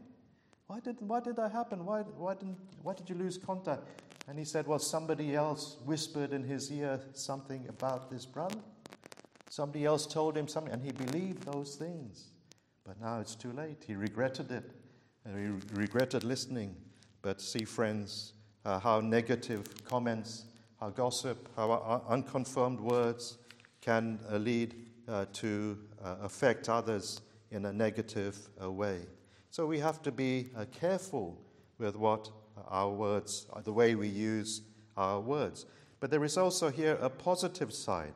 Why 0.67 0.79
did, 0.79 0.97
why 0.99 1.19
did 1.19 1.35
that 1.35 1.51
happen? 1.51 1.85
Why, 1.85 2.01
why, 2.01 2.33
didn't, 2.33 2.57
why 2.81 2.93
did 2.93 3.09
you 3.09 3.15
lose 3.15 3.37
contact? 3.37 3.83
And 4.27 4.39
he 4.39 4.45
said, 4.45 4.65
Well, 4.65 4.79
somebody 4.79 5.35
else 5.35 5.77
whispered 5.85 6.33
in 6.33 6.43
his 6.43 6.71
ear 6.71 6.99
something 7.13 7.67
about 7.69 8.09
this 8.09 8.25
brother. 8.25 8.59
Somebody 9.49 9.85
else 9.85 10.05
told 10.05 10.35
him 10.35 10.47
something, 10.47 10.73
and 10.73 10.83
he 10.83 10.91
believed 10.91 11.43
those 11.43 11.75
things. 11.75 12.31
But 12.83 12.99
now 12.99 13.19
it's 13.19 13.35
too 13.35 13.51
late. 13.51 13.83
He 13.85 13.95
regretted 13.95 14.51
it, 14.51 14.71
and 15.23 15.37
he 15.37 15.75
regretted 15.79 16.23
listening. 16.23 16.75
But 17.21 17.41
see, 17.41 17.63
friends, 17.63 18.33
uh, 18.65 18.79
how 18.79 18.99
negative 18.99 19.63
comments, 19.85 20.45
how 20.79 20.89
gossip, 20.89 21.47
how 21.55 22.03
unconfirmed 22.09 22.79
words 22.79 23.37
can 23.81 24.19
uh, 24.29 24.37
lead 24.37 24.75
uh, 25.07 25.25
to 25.33 25.77
uh, 26.03 26.15
affect 26.23 26.67
others 26.67 27.21
in 27.55 27.65
a 27.65 27.73
negative 27.73 28.37
uh, 28.61 28.69
way. 28.69 28.99
So 29.49 29.65
we 29.65 29.79
have 29.79 30.01
to 30.01 30.11
be 30.11 30.49
uh, 30.55 30.65
careful 30.77 31.39
with 31.77 31.95
what 31.95 32.29
our 32.67 32.91
words, 32.91 33.47
the 33.63 33.71
way 33.71 33.95
we 33.95 34.09
use 34.09 34.61
our 34.97 35.21
words. 35.21 35.65
But 36.01 36.11
there 36.11 36.25
is 36.25 36.37
also 36.37 36.69
here 36.69 36.97
a 37.01 37.09
positive 37.09 37.73
side. 37.73 38.13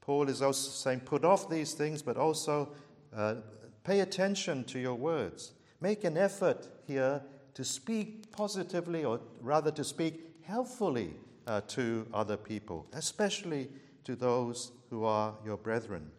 Paul 0.00 0.28
is 0.28 0.42
also 0.42 0.70
saying, 0.70 1.00
put 1.00 1.24
off 1.24 1.48
these 1.48 1.72
things, 1.72 2.02
but 2.02 2.16
also 2.16 2.70
uh, 3.16 3.36
pay 3.84 4.00
attention 4.00 4.64
to 4.64 4.80
your 4.80 4.96
words. 4.96 5.52
Make 5.80 6.02
an 6.02 6.16
effort 6.16 6.68
here 6.86 7.22
to 7.54 7.64
speak 7.64 8.32
positively, 8.32 9.04
or 9.04 9.20
rather 9.40 9.70
to 9.70 9.84
speak 9.84 10.34
helpfully 10.42 11.14
uh, 11.46 11.60
to 11.68 12.06
other 12.12 12.36
people, 12.36 12.86
especially 12.92 13.68
to 14.02 14.16
those 14.16 14.72
who 14.90 15.04
are 15.04 15.34
your 15.44 15.56
brethren. 15.56 16.10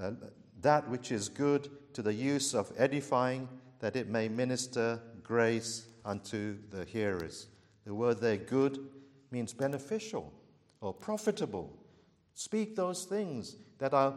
Uh, 0.00 0.12
that 0.62 0.88
which 0.88 1.12
is 1.12 1.28
good 1.28 1.68
to 1.94 2.02
the 2.02 2.14
use 2.14 2.54
of 2.54 2.72
edifying, 2.78 3.48
that 3.80 3.96
it 3.96 4.08
may 4.08 4.28
minister 4.28 5.00
grace 5.22 5.86
unto 6.04 6.56
the 6.70 6.84
hearers. 6.84 7.48
The 7.84 7.94
word 7.94 8.20
there, 8.20 8.36
good, 8.36 8.78
means 9.30 9.52
beneficial 9.52 10.32
or 10.80 10.92
profitable. 10.92 11.72
Speak 12.34 12.76
those 12.76 13.04
things 13.04 13.56
that 13.78 13.92
are 13.92 14.14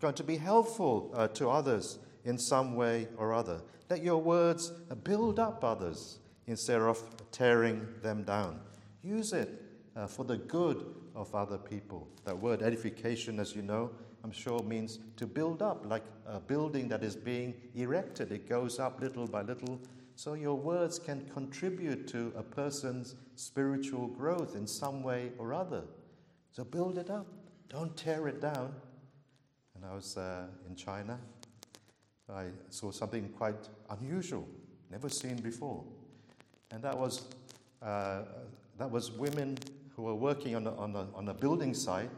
going 0.00 0.14
to 0.14 0.24
be 0.24 0.36
helpful 0.36 1.12
uh, 1.14 1.28
to 1.28 1.48
others 1.48 1.98
in 2.24 2.38
some 2.38 2.74
way 2.74 3.08
or 3.16 3.32
other. 3.32 3.60
Let 3.88 4.02
your 4.02 4.18
words 4.18 4.72
build 5.04 5.38
up 5.38 5.62
others 5.62 6.18
instead 6.46 6.80
of 6.80 6.98
tearing 7.30 7.86
them 8.02 8.22
down. 8.22 8.60
Use 9.02 9.32
it 9.32 9.62
uh, 9.96 10.06
for 10.06 10.24
the 10.24 10.36
good 10.36 10.84
of 11.14 11.34
other 11.34 11.58
people. 11.58 12.08
That 12.24 12.38
word 12.38 12.62
edification, 12.62 13.38
as 13.40 13.54
you 13.54 13.62
know, 13.62 13.90
I'm 14.22 14.32
sure 14.32 14.62
means 14.62 14.98
to 15.16 15.26
build 15.26 15.62
up, 15.62 15.84
like 15.86 16.04
a 16.26 16.40
building 16.40 16.88
that 16.88 17.02
is 17.02 17.14
being 17.14 17.54
erected. 17.74 18.32
It 18.32 18.48
goes 18.48 18.78
up 18.78 19.00
little 19.00 19.26
by 19.26 19.42
little. 19.42 19.78
So 20.16 20.34
your 20.34 20.54
words 20.54 20.98
can 20.98 21.28
contribute 21.32 22.08
to 22.08 22.32
a 22.36 22.42
person's 22.42 23.16
spiritual 23.36 24.06
growth 24.08 24.54
in 24.54 24.66
some 24.66 25.02
way 25.02 25.32
or 25.38 25.52
other. 25.52 25.82
So 26.52 26.64
build 26.64 26.98
it 26.98 27.10
up, 27.10 27.26
don't 27.68 27.96
tear 27.96 28.28
it 28.28 28.40
down. 28.40 28.74
And 29.74 29.84
I 29.84 29.94
was 29.94 30.16
uh, 30.16 30.46
in 30.68 30.76
China. 30.76 31.18
I 32.32 32.46
saw 32.70 32.90
something 32.90 33.28
quite 33.30 33.68
unusual, 33.90 34.48
never 34.90 35.08
seen 35.08 35.36
before. 35.36 35.84
And 36.70 36.82
that 36.82 36.96
was, 36.96 37.26
uh, 37.82 38.22
that 38.78 38.90
was 38.90 39.10
women 39.12 39.58
who 39.96 40.02
were 40.02 40.14
working 40.14 40.56
on 40.56 40.66
a, 40.66 40.74
on, 40.76 40.94
a, 40.96 41.06
on 41.14 41.28
a 41.28 41.34
building 41.34 41.74
site, 41.74 42.10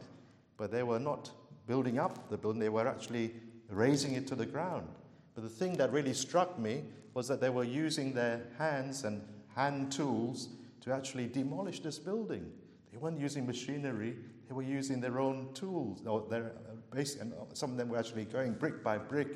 but 0.57 0.71
they 0.71 0.83
were 0.83 0.99
not 0.99 1.31
building 1.67 1.99
up 1.99 2.29
the 2.29 2.37
building, 2.37 2.59
they 2.59 2.69
were 2.69 2.87
actually 2.87 3.33
razing 3.69 4.13
it 4.13 4.25
to 4.27 4.35
the 4.35 4.45
ground. 4.45 4.87
But 5.35 5.43
the 5.43 5.49
thing 5.49 5.73
that 5.77 5.91
really 5.91 6.13
struck 6.13 6.57
me 6.57 6.83
was 7.13 7.27
that 7.27 7.41
they 7.41 7.49
were 7.49 7.63
using 7.63 8.13
their 8.13 8.41
hands 8.57 9.03
and 9.03 9.21
hand 9.55 9.91
tools 9.91 10.49
to 10.81 10.93
actually 10.93 11.27
demolish 11.27 11.81
this 11.81 11.99
building. 11.99 12.49
They 12.91 12.97
weren't 12.97 13.19
using 13.19 13.45
machinery, 13.45 14.15
they 14.47 14.55
were 14.55 14.63
using 14.63 15.01
their 15.01 15.19
own 15.19 15.49
tools. 15.53 16.01
Or 16.05 16.25
their, 16.29 16.45
uh, 16.45 16.75
basic, 16.95 17.21
and 17.21 17.33
some 17.53 17.71
of 17.71 17.77
them 17.77 17.89
were 17.89 17.97
actually 17.97 18.25
going 18.25 18.53
brick 18.53 18.83
by 18.83 18.97
brick 18.97 19.27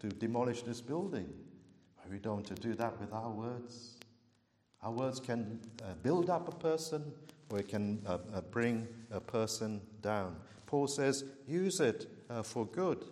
to 0.00 0.08
demolish 0.08 0.62
this 0.62 0.80
building. 0.80 1.28
Are 2.04 2.10
we 2.10 2.18
don't 2.18 2.44
to 2.46 2.54
do 2.54 2.74
that 2.74 3.00
with 3.00 3.12
our 3.12 3.30
words? 3.30 3.96
Our 4.82 4.92
words 4.92 5.18
can 5.18 5.58
uh, 5.82 5.94
build 6.02 6.30
up 6.30 6.48
a 6.48 6.56
person 6.56 7.12
or 7.50 7.58
it 7.58 7.68
can 7.68 8.02
uh, 8.06 8.18
uh, 8.34 8.40
bring 8.50 8.86
a 9.10 9.20
person 9.20 9.80
down. 10.02 10.36
Paul 10.66 10.86
says, 10.86 11.24
use 11.46 11.80
it 11.80 12.06
uh, 12.28 12.42
for 12.42 12.66
good. 12.66 13.04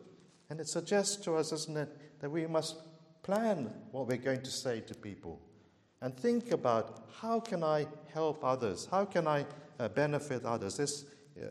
And 0.51 0.61
it 0.61 0.69
suggests 0.69 1.17
to 1.25 1.37
us, 1.37 1.51
doesn't 1.51 1.77
it, 1.77 2.21
that 2.21 2.31
we 2.31 2.47
must 2.47 2.77
plan 3.23 3.73
what 3.91 4.07
we're 4.07 4.17
going 4.17 4.43
to 4.43 4.51
say 4.51 4.81
to 4.81 4.95
people 4.95 5.41
and 6.03 6.17
think 6.17 6.53
about 6.53 7.07
how 7.21 7.41
can 7.41 7.65
I 7.65 7.87
help 8.13 8.45
others? 8.45 8.87
How 8.91 9.05
can 9.05 9.27
I 9.27 9.47
uh, 9.81 9.89
benefit 9.89 10.45
others? 10.45 10.77
This, 10.77 11.07
uh, 11.41 11.47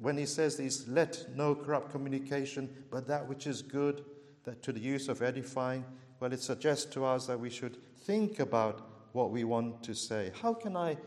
when 0.00 0.16
he 0.16 0.26
says 0.26 0.56
these, 0.56 0.86
let 0.86 1.26
no 1.34 1.54
corrupt 1.54 1.90
communication, 1.90 2.68
but 2.90 3.06
that 3.08 3.26
which 3.26 3.46
is 3.46 3.62
good, 3.62 4.04
that 4.44 4.62
to 4.62 4.72
the 4.72 4.80
use 4.80 5.08
of 5.08 5.22
edifying, 5.22 5.84
well, 6.20 6.32
it 6.32 6.40
suggests 6.40 6.84
to 6.94 7.04
us 7.04 7.26
that 7.26 7.40
we 7.40 7.50
should 7.50 7.78
think 8.04 8.38
about 8.38 8.88
what 9.12 9.30
we 9.30 9.44
want 9.44 9.82
to 9.82 9.94
say. 9.94 10.30
How 10.40 10.54
can 10.54 10.76
I 10.76 10.98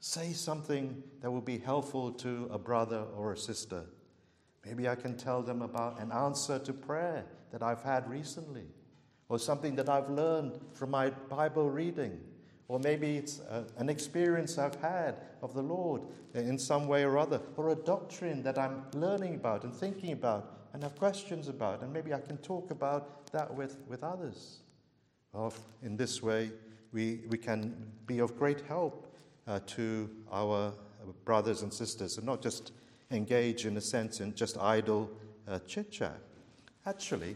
say 0.00 0.32
something 0.32 1.02
that 1.20 1.30
will 1.30 1.40
be 1.40 1.58
helpful 1.58 2.12
to 2.12 2.48
a 2.52 2.58
brother 2.58 3.04
or 3.16 3.32
a 3.32 3.36
sister? 3.36 3.84
Maybe 4.64 4.88
I 4.88 4.94
can 4.94 5.16
tell 5.16 5.42
them 5.42 5.62
about 5.62 6.00
an 6.00 6.12
answer 6.12 6.58
to 6.58 6.72
prayer 6.72 7.24
that 7.50 7.62
I've 7.62 7.82
had 7.82 8.08
recently, 8.08 8.66
or 9.28 9.38
something 9.38 9.74
that 9.76 9.88
I've 9.88 10.10
learned 10.10 10.60
from 10.74 10.90
my 10.90 11.10
Bible 11.10 11.70
reading, 11.70 12.20
or 12.68 12.78
maybe 12.78 13.16
it's 13.16 13.40
a, 13.40 13.64
an 13.78 13.88
experience 13.88 14.58
I've 14.58 14.74
had 14.76 15.16
of 15.42 15.54
the 15.54 15.62
Lord 15.62 16.02
in 16.34 16.58
some 16.58 16.86
way 16.86 17.04
or 17.04 17.16
other, 17.16 17.40
or 17.56 17.70
a 17.70 17.74
doctrine 17.74 18.42
that 18.42 18.58
I'm 18.58 18.84
learning 18.92 19.36
about 19.36 19.64
and 19.64 19.74
thinking 19.74 20.12
about 20.12 20.54
and 20.74 20.82
have 20.82 20.96
questions 20.96 21.48
about, 21.48 21.82
and 21.82 21.92
maybe 21.92 22.12
I 22.12 22.20
can 22.20 22.36
talk 22.38 22.70
about 22.70 23.32
that 23.32 23.52
with, 23.52 23.78
with 23.88 24.04
others. 24.04 24.58
Of, 25.32 25.58
in 25.82 25.96
this 25.96 26.22
way, 26.22 26.50
we, 26.92 27.20
we 27.28 27.38
can 27.38 27.90
be 28.06 28.18
of 28.18 28.38
great 28.38 28.60
help 28.62 29.07
uh, 29.48 29.58
to 29.66 30.08
our 30.30 30.72
brothers 31.24 31.62
and 31.62 31.72
sisters 31.72 32.18
and 32.18 32.26
not 32.26 32.42
just 32.42 32.72
engage, 33.10 33.64
in 33.66 33.76
a 33.76 33.80
sense, 33.80 34.20
in 34.20 34.34
just 34.34 34.58
idle 34.58 35.10
uh, 35.48 35.58
chit 35.66 35.90
chat. 35.90 36.20
Actually, 36.86 37.34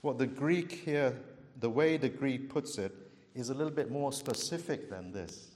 what 0.00 0.18
the 0.18 0.26
Greek 0.26 0.72
here, 0.72 1.14
the 1.60 1.68
way 1.68 1.96
the 1.96 2.08
Greek 2.08 2.48
puts 2.48 2.78
it, 2.78 2.92
is 3.34 3.50
a 3.50 3.54
little 3.54 3.72
bit 3.72 3.90
more 3.90 4.12
specific 4.12 4.88
than 4.88 5.10
this. 5.10 5.50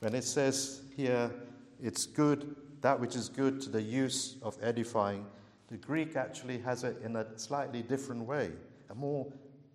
When 0.00 0.14
it 0.14 0.24
says 0.24 0.82
here, 0.96 1.30
it's 1.82 2.06
good, 2.06 2.56
that 2.80 2.98
which 2.98 3.14
is 3.14 3.28
good 3.28 3.60
to 3.62 3.70
the 3.70 3.82
use 3.82 4.36
of 4.42 4.56
edifying, 4.62 5.26
the 5.68 5.76
Greek 5.76 6.16
actually 6.16 6.58
has 6.58 6.84
it 6.84 6.96
in 7.04 7.16
a 7.16 7.26
slightly 7.38 7.82
different 7.82 8.22
way, 8.22 8.52
a 8.90 8.94
more 8.94 9.26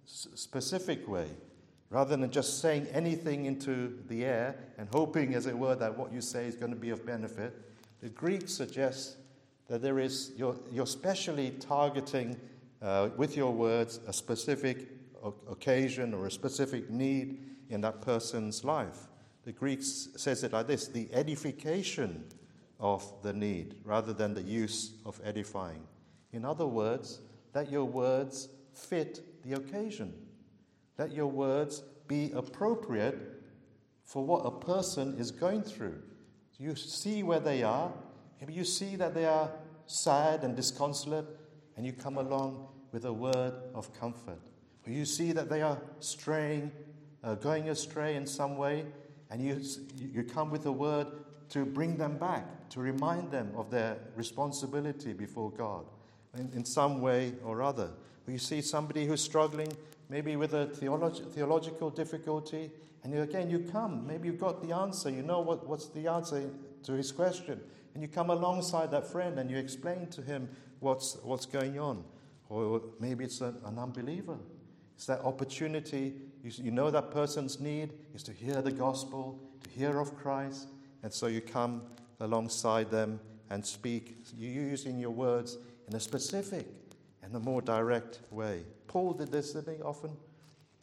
s- 0.07 0.27
specific 0.35 1.07
way. 1.07 1.27
Rather 1.89 2.15
than 2.15 2.30
just 2.30 2.60
saying 2.60 2.88
anything 2.91 3.45
into 3.45 3.97
the 4.08 4.23
air 4.23 4.56
and 4.78 4.88
hoping, 4.91 5.34
as 5.34 5.47
it 5.47 5.58
were, 5.58 5.75
that 5.75 5.97
what 5.97 6.13
you 6.13 6.21
say 6.21 6.45
is 6.45 6.56
going 6.56 6.71
to 6.71 6.78
be 6.78 6.91
of 6.91 7.06
benefit, 7.06 7.54
the 8.02 8.10
Greek 8.10 8.47
suggests 8.47 9.15
that 9.67 9.82
there 9.82 9.99
is, 9.99 10.32
you're, 10.38 10.56
you're 10.71 10.86
specially 10.86 11.52
targeting 11.60 12.39
uh, 12.82 13.10
with 13.17 13.36
your 13.36 13.52
words 13.52 13.99
a 14.08 14.13
specific 14.13 14.88
occasion 15.49 16.13
or 16.13 16.28
a 16.28 16.32
specific 16.32 16.89
need 16.89 17.39
in 17.69 17.82
that 17.82 18.02
person's 18.02 18.63
life. 18.63 19.08
The 19.43 19.52
Greek 19.52 19.82
says 19.82 20.43
it 20.43 20.54
like 20.54 20.67
this 20.67 20.88
the 20.88 21.10
edification 21.13 22.25
of 22.80 23.12
the 23.21 23.34
need 23.34 23.75
rather 23.84 24.13
than 24.13 24.34
the 24.34 24.41
use 24.41 24.93
of 25.06 25.19
edifying. 25.23 25.84
In 26.32 26.45
other 26.45 26.65
words, 26.65 27.19
that 27.54 27.71
your 27.71 27.86
words 27.86 28.49
fit 28.73 29.21
the 29.43 29.54
occasion. 29.54 30.13
Let 30.99 31.13
your 31.13 31.27
words 31.27 31.81
be 32.09 32.29
appropriate 32.35 33.17
for 34.03 34.25
what 34.25 34.39
a 34.39 34.51
person 34.51 35.15
is 35.17 35.31
going 35.31 35.62
through. 35.62 35.95
You 36.57 36.75
see 36.75 37.23
where 37.23 37.39
they 37.39 37.63
are. 37.63 37.93
Maybe 38.41 38.51
you 38.51 38.65
see 38.65 38.97
that 38.97 39.13
they 39.13 39.25
are 39.25 39.49
sad 39.88 40.43
and 40.43 40.57
disconsolate, 40.57 41.25
and 41.77 41.85
you 41.85 41.93
come 41.93 42.17
along 42.17 42.67
with 42.91 43.05
a 43.05 43.13
word 43.13 43.53
of 43.73 43.97
comfort. 43.97 44.41
Or 44.85 44.91
you 44.91 45.05
see 45.05 45.31
that 45.31 45.49
they 45.49 45.62
are 45.62 45.79
straying, 46.01 46.69
uh, 47.23 47.35
going 47.35 47.69
astray 47.69 48.17
in 48.17 48.27
some 48.27 48.57
way, 48.57 48.85
and 49.31 49.41
you, 49.41 49.62
you 49.95 50.23
come 50.23 50.51
with 50.51 50.65
a 50.65 50.71
word 50.71 51.07
to 51.49 51.65
bring 51.65 51.95
them 51.95 52.17
back, 52.17 52.69
to 52.71 52.81
remind 52.81 53.31
them 53.31 53.53
of 53.55 53.71
their 53.71 53.97
responsibility 54.17 55.13
before 55.13 55.49
God 55.51 55.85
in, 56.38 56.51
in 56.53 56.65
some 56.65 56.99
way 56.99 57.35
or 57.45 57.62
other. 57.62 57.91
Or 58.27 58.31
you 58.33 58.38
see 58.38 58.62
somebody 58.62 59.05
who's 59.05 59.21
struggling 59.21 59.71
maybe 60.09 60.35
with 60.35 60.53
a 60.53 60.67
theolog- 60.67 61.31
theological 61.31 61.89
difficulty, 61.89 62.71
and 63.03 63.13
you, 63.13 63.21
again, 63.21 63.49
you 63.49 63.59
come. 63.59 64.05
Maybe 64.05 64.27
you've 64.27 64.39
got 64.39 64.61
the 64.61 64.75
answer. 64.75 65.09
You 65.09 65.21
know 65.21 65.39
what, 65.39 65.67
what's 65.67 65.87
the 65.87 66.07
answer 66.07 66.49
to 66.83 66.93
his 66.93 67.11
question. 67.11 67.61
And 67.93 68.03
you 68.03 68.09
come 68.09 68.29
alongside 68.29 68.91
that 68.91 69.07
friend 69.07 69.39
and 69.39 69.49
you 69.49 69.57
explain 69.57 70.07
to 70.07 70.21
him 70.21 70.49
what's, 70.79 71.17
what's 71.23 71.45
going 71.45 71.79
on. 71.79 72.03
Or 72.49 72.81
maybe 72.99 73.23
it's 73.23 73.41
a, 73.41 73.53
an 73.65 73.77
unbeliever. 73.77 74.37
It's 74.95 75.05
that 75.05 75.21
opportunity. 75.21 76.15
You, 76.43 76.51
you 76.63 76.71
know 76.71 76.91
that 76.91 77.11
person's 77.11 77.59
need 77.59 77.93
is 78.13 78.23
to 78.23 78.33
hear 78.33 78.61
the 78.61 78.71
gospel, 78.71 79.39
to 79.63 79.69
hear 79.69 79.99
of 79.99 80.15
Christ. 80.17 80.67
And 81.03 81.13
so 81.13 81.27
you 81.27 81.41
come 81.41 81.83
alongside 82.19 82.91
them 82.91 83.19
and 83.49 83.65
speak. 83.65 84.17
You're 84.37 84.51
using 84.51 84.99
your 84.99 85.11
words 85.11 85.57
in 85.87 85.95
a 85.95 85.99
specific 85.99 86.67
and 87.23 87.33
a 87.35 87.39
more 87.39 87.61
direct 87.61 88.19
way. 88.29 88.63
Paul 88.89 89.13
did 89.13 89.32
this, 89.32 89.54
didn't 89.54 89.78
he, 89.78 89.84
often? 89.84 90.17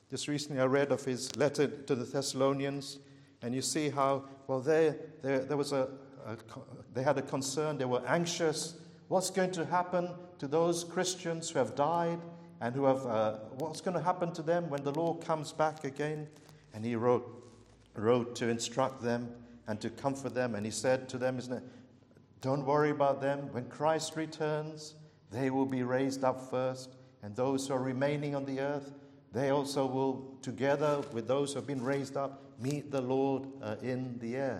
Just 0.08 0.28
recently, 0.28 0.62
I 0.62 0.66
read 0.66 0.92
of 0.92 1.04
his 1.04 1.34
letter 1.36 1.66
to 1.66 1.94
the 1.96 2.04
Thessalonians, 2.04 3.00
and 3.42 3.52
you 3.52 3.60
see 3.60 3.90
how, 3.90 4.24
well, 4.46 4.60
there, 4.60 4.96
there, 5.22 5.40
there 5.40 5.56
was 5.56 5.72
a, 5.72 5.88
a, 6.24 6.36
they 6.94 7.02
had 7.02 7.18
a 7.18 7.22
concern, 7.22 7.76
they 7.76 7.84
were 7.84 8.06
anxious. 8.06 8.76
What's 9.08 9.30
going 9.30 9.50
to 9.52 9.66
happen 9.66 10.10
to 10.38 10.46
those 10.46 10.84
Christians 10.84 11.50
who 11.50 11.58
have 11.58 11.74
died 11.74 12.20
and 12.60 12.76
who 12.76 12.84
have, 12.84 13.04
uh, 13.04 13.38
what's 13.58 13.80
going 13.80 13.96
to 13.96 14.02
happen 14.02 14.32
to 14.34 14.42
them 14.42 14.70
when 14.70 14.84
the 14.84 14.92
Lord 14.92 15.24
comes 15.24 15.52
back 15.52 15.82
again? 15.82 16.28
And 16.74 16.84
he 16.84 16.94
wrote, 16.94 17.26
wrote 17.96 18.36
to 18.36 18.48
instruct 18.48 19.02
them 19.02 19.30
and 19.66 19.80
to 19.80 19.90
comfort 19.90 20.32
them. 20.32 20.54
And 20.54 20.64
he 20.64 20.70
said 20.70 21.08
to 21.08 21.18
them, 21.18 21.38
isn't 21.38 21.52
it, 21.52 21.62
Don't 22.40 22.64
worry 22.64 22.90
about 22.90 23.20
them. 23.20 23.48
When 23.52 23.64
Christ 23.64 24.14
returns, 24.14 24.94
they 25.32 25.50
will 25.50 25.66
be 25.66 25.82
raised 25.82 26.22
up 26.22 26.50
first, 26.50 26.95
and 27.22 27.34
those 27.34 27.66
who 27.66 27.74
are 27.74 27.82
remaining 27.82 28.34
on 28.34 28.44
the 28.44 28.60
earth, 28.60 28.92
they 29.32 29.50
also 29.50 29.86
will, 29.86 30.38
together 30.42 31.02
with 31.12 31.28
those 31.28 31.52
who 31.52 31.58
have 31.58 31.66
been 31.66 31.82
raised 31.82 32.16
up, 32.16 32.42
meet 32.58 32.90
the 32.90 33.00
Lord 33.00 33.46
uh, 33.62 33.76
in 33.82 34.18
the 34.18 34.36
air. 34.36 34.58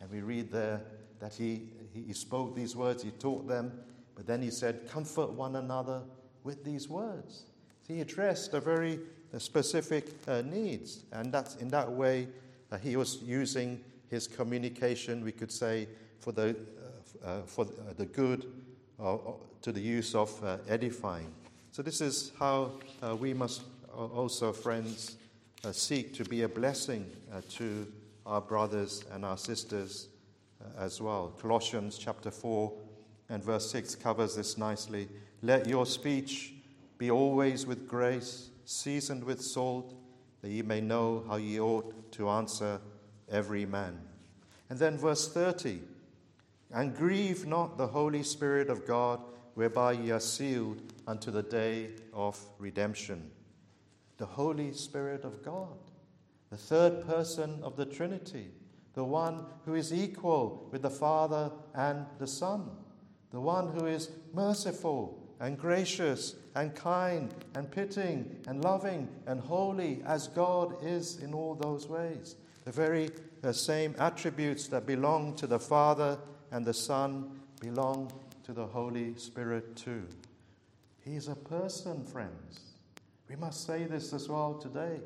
And 0.00 0.10
we 0.10 0.20
read 0.20 0.50
there 0.50 0.80
that 1.20 1.34
he, 1.34 1.68
he 1.92 2.12
spoke 2.12 2.54
these 2.54 2.76
words, 2.76 3.02
he 3.02 3.10
taught 3.10 3.46
them, 3.46 3.72
but 4.14 4.26
then 4.26 4.42
he 4.42 4.50
said, 4.50 4.88
Comfort 4.88 5.32
one 5.32 5.56
another 5.56 6.02
with 6.42 6.64
these 6.64 6.88
words. 6.88 7.44
So 7.86 7.94
he 7.94 8.00
addressed 8.00 8.54
a 8.54 8.60
very 8.60 9.00
uh, 9.34 9.38
specific 9.38 10.08
uh, 10.28 10.42
needs, 10.42 11.04
and 11.12 11.32
that's 11.32 11.56
in 11.56 11.68
that 11.68 11.90
way 11.90 12.28
uh, 12.70 12.78
he 12.78 12.96
was 12.96 13.22
using 13.22 13.80
his 14.08 14.28
communication, 14.28 15.24
we 15.24 15.32
could 15.32 15.52
say, 15.52 15.88
for 16.20 16.32
the, 16.32 16.56
uh, 17.22 17.26
uh, 17.26 17.42
for 17.42 17.66
the 17.96 18.06
good, 18.06 18.46
to 19.60 19.72
the 19.72 19.80
use 19.80 20.14
of 20.14 20.30
edifying. 20.68 21.32
So 21.74 21.82
this 21.82 22.00
is 22.00 22.30
how 22.38 22.70
uh, 23.02 23.16
we 23.16 23.34
must 23.34 23.62
also, 23.92 24.52
friends, 24.52 25.16
uh, 25.64 25.72
seek 25.72 26.14
to 26.14 26.24
be 26.24 26.42
a 26.42 26.48
blessing 26.48 27.10
uh, 27.32 27.40
to 27.54 27.92
our 28.24 28.40
brothers 28.40 29.02
and 29.10 29.24
our 29.24 29.36
sisters 29.36 30.06
as 30.78 31.00
well. 31.00 31.34
Colossians 31.42 31.98
chapter 31.98 32.30
4 32.30 32.72
and 33.28 33.42
verse 33.42 33.68
6 33.72 33.96
covers 33.96 34.36
this 34.36 34.56
nicely. 34.56 35.08
Let 35.42 35.66
your 35.66 35.84
speech 35.84 36.54
be 36.96 37.10
always 37.10 37.66
with 37.66 37.88
grace, 37.88 38.50
seasoned 38.64 39.24
with 39.24 39.42
salt, 39.42 39.96
that 40.42 40.50
ye 40.50 40.62
may 40.62 40.80
know 40.80 41.24
how 41.26 41.38
ye 41.38 41.58
ought 41.58 42.12
to 42.12 42.28
answer 42.28 42.80
every 43.28 43.66
man. 43.66 43.98
And 44.70 44.78
then 44.78 44.96
verse 44.96 45.26
30 45.26 45.80
And 46.72 46.94
grieve 46.94 47.48
not 47.48 47.78
the 47.78 47.88
Holy 47.88 48.22
Spirit 48.22 48.70
of 48.70 48.86
God, 48.86 49.20
whereby 49.54 49.94
ye 49.94 50.12
are 50.12 50.20
sealed 50.20 50.93
unto 51.06 51.30
the 51.30 51.42
day 51.42 51.90
of 52.12 52.38
redemption. 52.58 53.30
The 54.16 54.26
Holy 54.26 54.72
Spirit 54.72 55.24
of 55.24 55.42
God, 55.42 55.78
the 56.50 56.56
third 56.56 57.06
person 57.06 57.60
of 57.62 57.76
the 57.76 57.86
Trinity, 57.86 58.50
the 58.94 59.04
one 59.04 59.44
who 59.64 59.74
is 59.74 59.92
equal 59.92 60.68
with 60.70 60.82
the 60.82 60.90
Father 60.90 61.50
and 61.74 62.06
the 62.18 62.26
Son, 62.26 62.70
the 63.30 63.40
one 63.40 63.68
who 63.68 63.86
is 63.86 64.10
merciful 64.32 65.18
and 65.40 65.58
gracious 65.58 66.36
and 66.54 66.74
kind 66.74 67.34
and 67.54 67.70
pitying 67.70 68.40
and 68.46 68.62
loving 68.62 69.08
and 69.26 69.40
holy 69.40 70.00
as 70.06 70.28
God 70.28 70.76
is 70.82 71.18
in 71.18 71.34
all 71.34 71.54
those 71.54 71.88
ways. 71.88 72.36
The 72.64 72.72
very 72.72 73.10
the 73.44 73.52
same 73.52 73.94
attributes 73.98 74.68
that 74.68 74.86
belong 74.86 75.36
to 75.36 75.46
the 75.46 75.58
Father 75.58 76.18
and 76.50 76.64
the 76.64 76.72
Son 76.72 77.40
belong 77.60 78.10
to 78.44 78.54
the 78.54 78.64
Holy 78.64 79.14
Spirit 79.16 79.76
too. 79.76 80.04
He 81.04 81.16
is 81.16 81.28
a 81.28 81.34
person, 81.34 82.02
friends. 82.02 82.60
We 83.28 83.36
must 83.36 83.66
say 83.66 83.84
this 83.84 84.14
as 84.14 84.28
well 84.28 84.54
today 84.54 85.00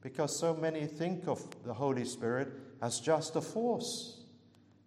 because 0.00 0.36
so 0.36 0.54
many 0.54 0.86
think 0.86 1.26
of 1.26 1.44
the 1.64 1.74
Holy 1.74 2.04
Spirit 2.04 2.52
as 2.80 3.00
just 3.00 3.34
a 3.34 3.40
force. 3.40 4.20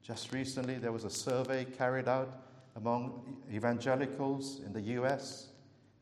Just 0.02 0.32
recently, 0.32 0.76
there 0.76 0.94
was 0.94 1.04
a 1.04 1.10
survey 1.10 1.66
carried 1.66 2.08
out 2.08 2.44
among 2.78 3.44
evangelicals 3.54 4.62
in 4.66 4.72
the 4.72 4.82
US. 5.02 5.50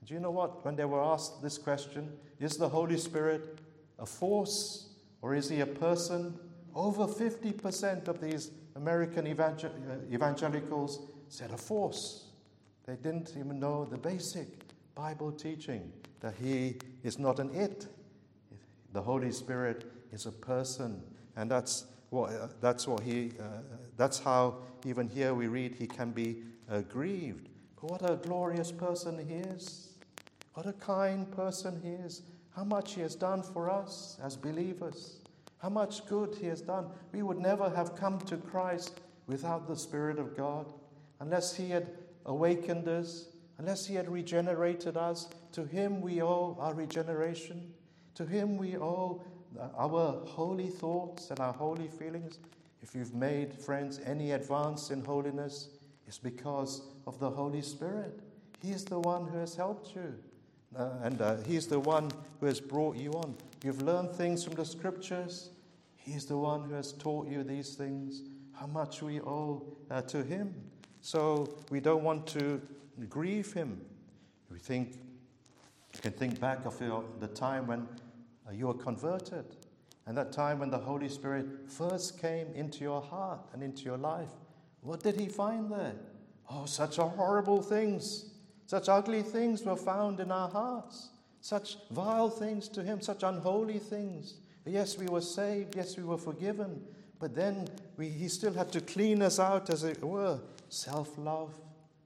Do 0.06 0.14
you 0.14 0.20
know 0.20 0.32
what? 0.32 0.64
When 0.64 0.76
they 0.76 0.86
were 0.86 1.02
asked 1.02 1.42
this 1.42 1.58
question, 1.58 2.12
is 2.40 2.58
the 2.58 2.70
Holy 2.70 2.98
Spirit 2.98 3.60
a 3.98 4.06
force 4.06 4.90
or 5.24 5.34
is 5.34 5.50
he 5.50 5.62
a 5.62 5.66
person? 5.66 6.38
Over 6.76 7.08
50% 7.08 8.08
of 8.08 8.22
these 8.22 8.52
American 8.76 9.26
evangel- 9.28 9.72
uh, 9.90 10.14
evangelicals 10.14 11.02
said 11.30 11.52
a 11.52 11.58
force. 11.58 12.31
They 12.86 12.96
didn't 12.96 13.34
even 13.38 13.60
know 13.60 13.86
the 13.86 13.98
basic 13.98 14.48
Bible 14.96 15.32
teaching 15.32 15.92
that 16.20 16.36
he 16.36 16.78
is 17.04 17.20
not 17.20 17.40
an 17.40 17.54
it. 17.54 17.88
The 18.94 19.02
Holy 19.02 19.32
Spirit 19.32 19.92
is 20.12 20.26
a 20.26 20.32
person, 20.32 21.02
and 21.36 21.50
that's 21.50 21.86
what, 22.10 22.32
uh, 22.32 22.48
that's 22.60 22.88
what 22.88 23.02
he, 23.02 23.32
uh, 23.40 23.60
that's 23.98 24.20
how 24.20 24.58
even 24.86 25.08
here 25.08 25.34
we 25.34 25.48
read 25.48 25.76
he 25.76 25.88
can 25.88 26.12
be 26.12 26.44
uh, 26.70 26.82
grieved. 26.82 27.50
But 27.80 27.92
what 27.92 28.10
a 28.10 28.16
glorious 28.16 28.72
person 28.72 29.18
he 29.18 29.36
is. 29.36 29.94
What 30.54 30.66
a 30.66 30.74
kind 30.74 31.32
person 31.32 31.80
he 31.82 31.92
is. 31.92 32.24
How 32.56 32.66
much 32.66 32.96
he 32.96 33.02
has 33.02 33.16
done 33.16 33.42
for 33.42 33.70
us 33.70 34.18
as 34.22 34.36
believers. 34.36 35.22
How 35.60 35.70
much 35.70 36.06
good 36.06 36.36
he 36.40 36.48
has 36.48 36.62
done. 36.62 36.88
We 37.14 37.24
would 37.24 37.40
never 37.40 37.70
have 37.70 37.96
come 37.96 38.20
to 38.22 38.38
Christ 38.38 39.00
without 39.28 39.68
the 39.68 39.76
Spirit 39.76 40.20
of 40.20 40.36
God, 40.36 40.74
unless 41.22 41.56
he 41.56 41.70
had 41.70 41.88
awakened 42.26 42.88
us, 42.88 43.28
unless 43.58 43.86
he 43.86 43.96
had 43.96 44.10
regenerated 44.10 44.98
us. 44.98 45.28
To 45.54 45.66
him 45.66 46.02
we 46.02 46.22
owe 46.22 46.58
our 46.60 46.74
regeneration. 46.74 47.74
To 48.16 48.26
him 48.26 48.58
we 48.58 48.78
owe 48.78 49.22
our 49.78 50.24
holy 50.26 50.68
thoughts 50.68 51.30
and 51.30 51.40
our 51.40 51.54
holy 51.54 51.88
feelings. 51.88 52.40
If 52.82 52.96
you've 52.96 53.14
made, 53.14 53.54
friends, 53.54 54.00
any 54.06 54.32
advance 54.32 54.90
in 54.92 55.04
holiness, 55.04 55.70
it's 56.08 56.18
because 56.18 56.82
of 57.06 57.20
the 57.20 57.30
Holy 57.30 57.62
Spirit. 57.62 58.20
He 58.62 58.72
is 58.72 58.86
the 58.86 59.00
one 59.00 59.28
who 59.28 59.38
has 59.38 59.56
helped 59.56 59.96
you. 59.96 60.16
Uh, 60.78 60.90
and 61.04 61.22
uh, 61.22 61.38
He's 61.46 61.68
the 61.68 61.80
one 61.80 62.12
who 62.40 62.46
has 62.46 62.60
brought 62.60 62.96
you 62.96 63.12
on. 63.14 63.36
You've 63.64 63.82
learned 63.82 64.12
things 64.12 64.44
from 64.44 64.56
the 64.56 64.66
scriptures. 64.66 65.52
He's 65.96 66.26
the 66.26 66.38
one 66.38 66.64
who 66.64 66.74
has 66.74 66.94
taught 66.94 67.28
you 67.28 67.44
these 67.44 67.76
things. 67.76 68.24
How 68.54 68.68
much 68.68 69.02
we 69.02 69.20
owe 69.22 69.64
uh, 69.90 70.02
to 70.04 70.24
Him. 70.24 70.54
So 71.02 71.58
we 71.70 71.80
don't 71.80 72.04
want 72.04 72.28
to 72.28 72.62
grieve 73.10 73.54
Him. 73.54 73.82
We 74.50 74.60
think, 74.60 75.00
you 75.94 76.02
can 76.02 76.14
think 76.14 76.40
back 76.40 76.66
of 76.66 76.80
your, 76.80 77.04
the 77.20 77.28
time 77.28 77.68
when 77.68 77.88
uh, 78.48 78.52
you 78.52 78.68
were 78.68 78.74
converted, 78.74 79.46
and 80.06 80.18
that 80.18 80.32
time 80.32 80.60
when 80.60 80.70
the 80.70 80.78
Holy 80.78 81.10
Spirit 81.10 81.46
first 81.68 82.22
came 82.22 82.48
into 82.54 82.84
your 82.84 83.02
heart 83.02 83.42
and 83.54 83.64
into 83.64 83.84
your 83.84 83.98
life. 83.98 84.30
What 84.82 85.02
did 85.02 85.20
He 85.20 85.28
find 85.28 85.72
there? 85.72 85.96
Oh, 86.50 86.66
such 86.66 86.98
horrible 86.98 87.62
things 87.62 88.32
such 88.72 88.88
ugly 88.88 89.22
things 89.22 89.64
were 89.64 89.76
found 89.76 90.22
in 90.22 90.32
our 90.32 90.48
hearts, 90.48 91.10
such 91.42 91.76
vile 91.90 92.30
things 92.30 92.70
to 92.70 92.82
Him, 92.82 93.02
such 93.02 93.22
unholy 93.22 93.80
things. 93.80 94.36
Yes, 94.66 94.98
we 94.98 95.08
were 95.08 95.20
saved, 95.20 95.76
yes, 95.76 95.98
we 95.98 96.04
were 96.04 96.18
forgiven, 96.18 96.82
but 97.20 97.36
then 97.36 97.68
we, 97.98 98.08
He 98.08 98.30
still 98.30 98.54
had 98.54 98.72
to 98.72 98.80
clean 98.80 99.22
us 99.22 99.40
out, 99.40 99.70
as 99.70 99.84
it 99.84 100.02
were. 100.02 100.40
Self 100.72 101.18
love, 101.18 101.54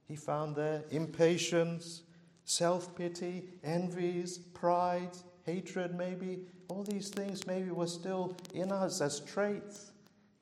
He 0.08 0.16
found 0.16 0.56
there, 0.56 0.84
impatience, 0.90 2.02
self 2.46 2.96
pity, 2.96 3.44
envies, 3.64 4.40
pride, 4.40 5.12
hatred, 5.44 5.94
maybe. 5.94 6.40
All 6.68 6.82
these 6.84 7.10
things 7.10 7.46
maybe 7.46 7.70
were 7.70 7.86
still 7.86 8.36
in 8.56 8.72
us 8.72 9.02
as 9.02 9.20
traits. 9.20 9.92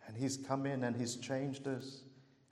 And 0.07 0.15
He's 0.15 0.37
come 0.37 0.65
in 0.65 0.85
and 0.85 0.95
He's 0.95 1.17
changed 1.17 1.67
us. 1.67 2.03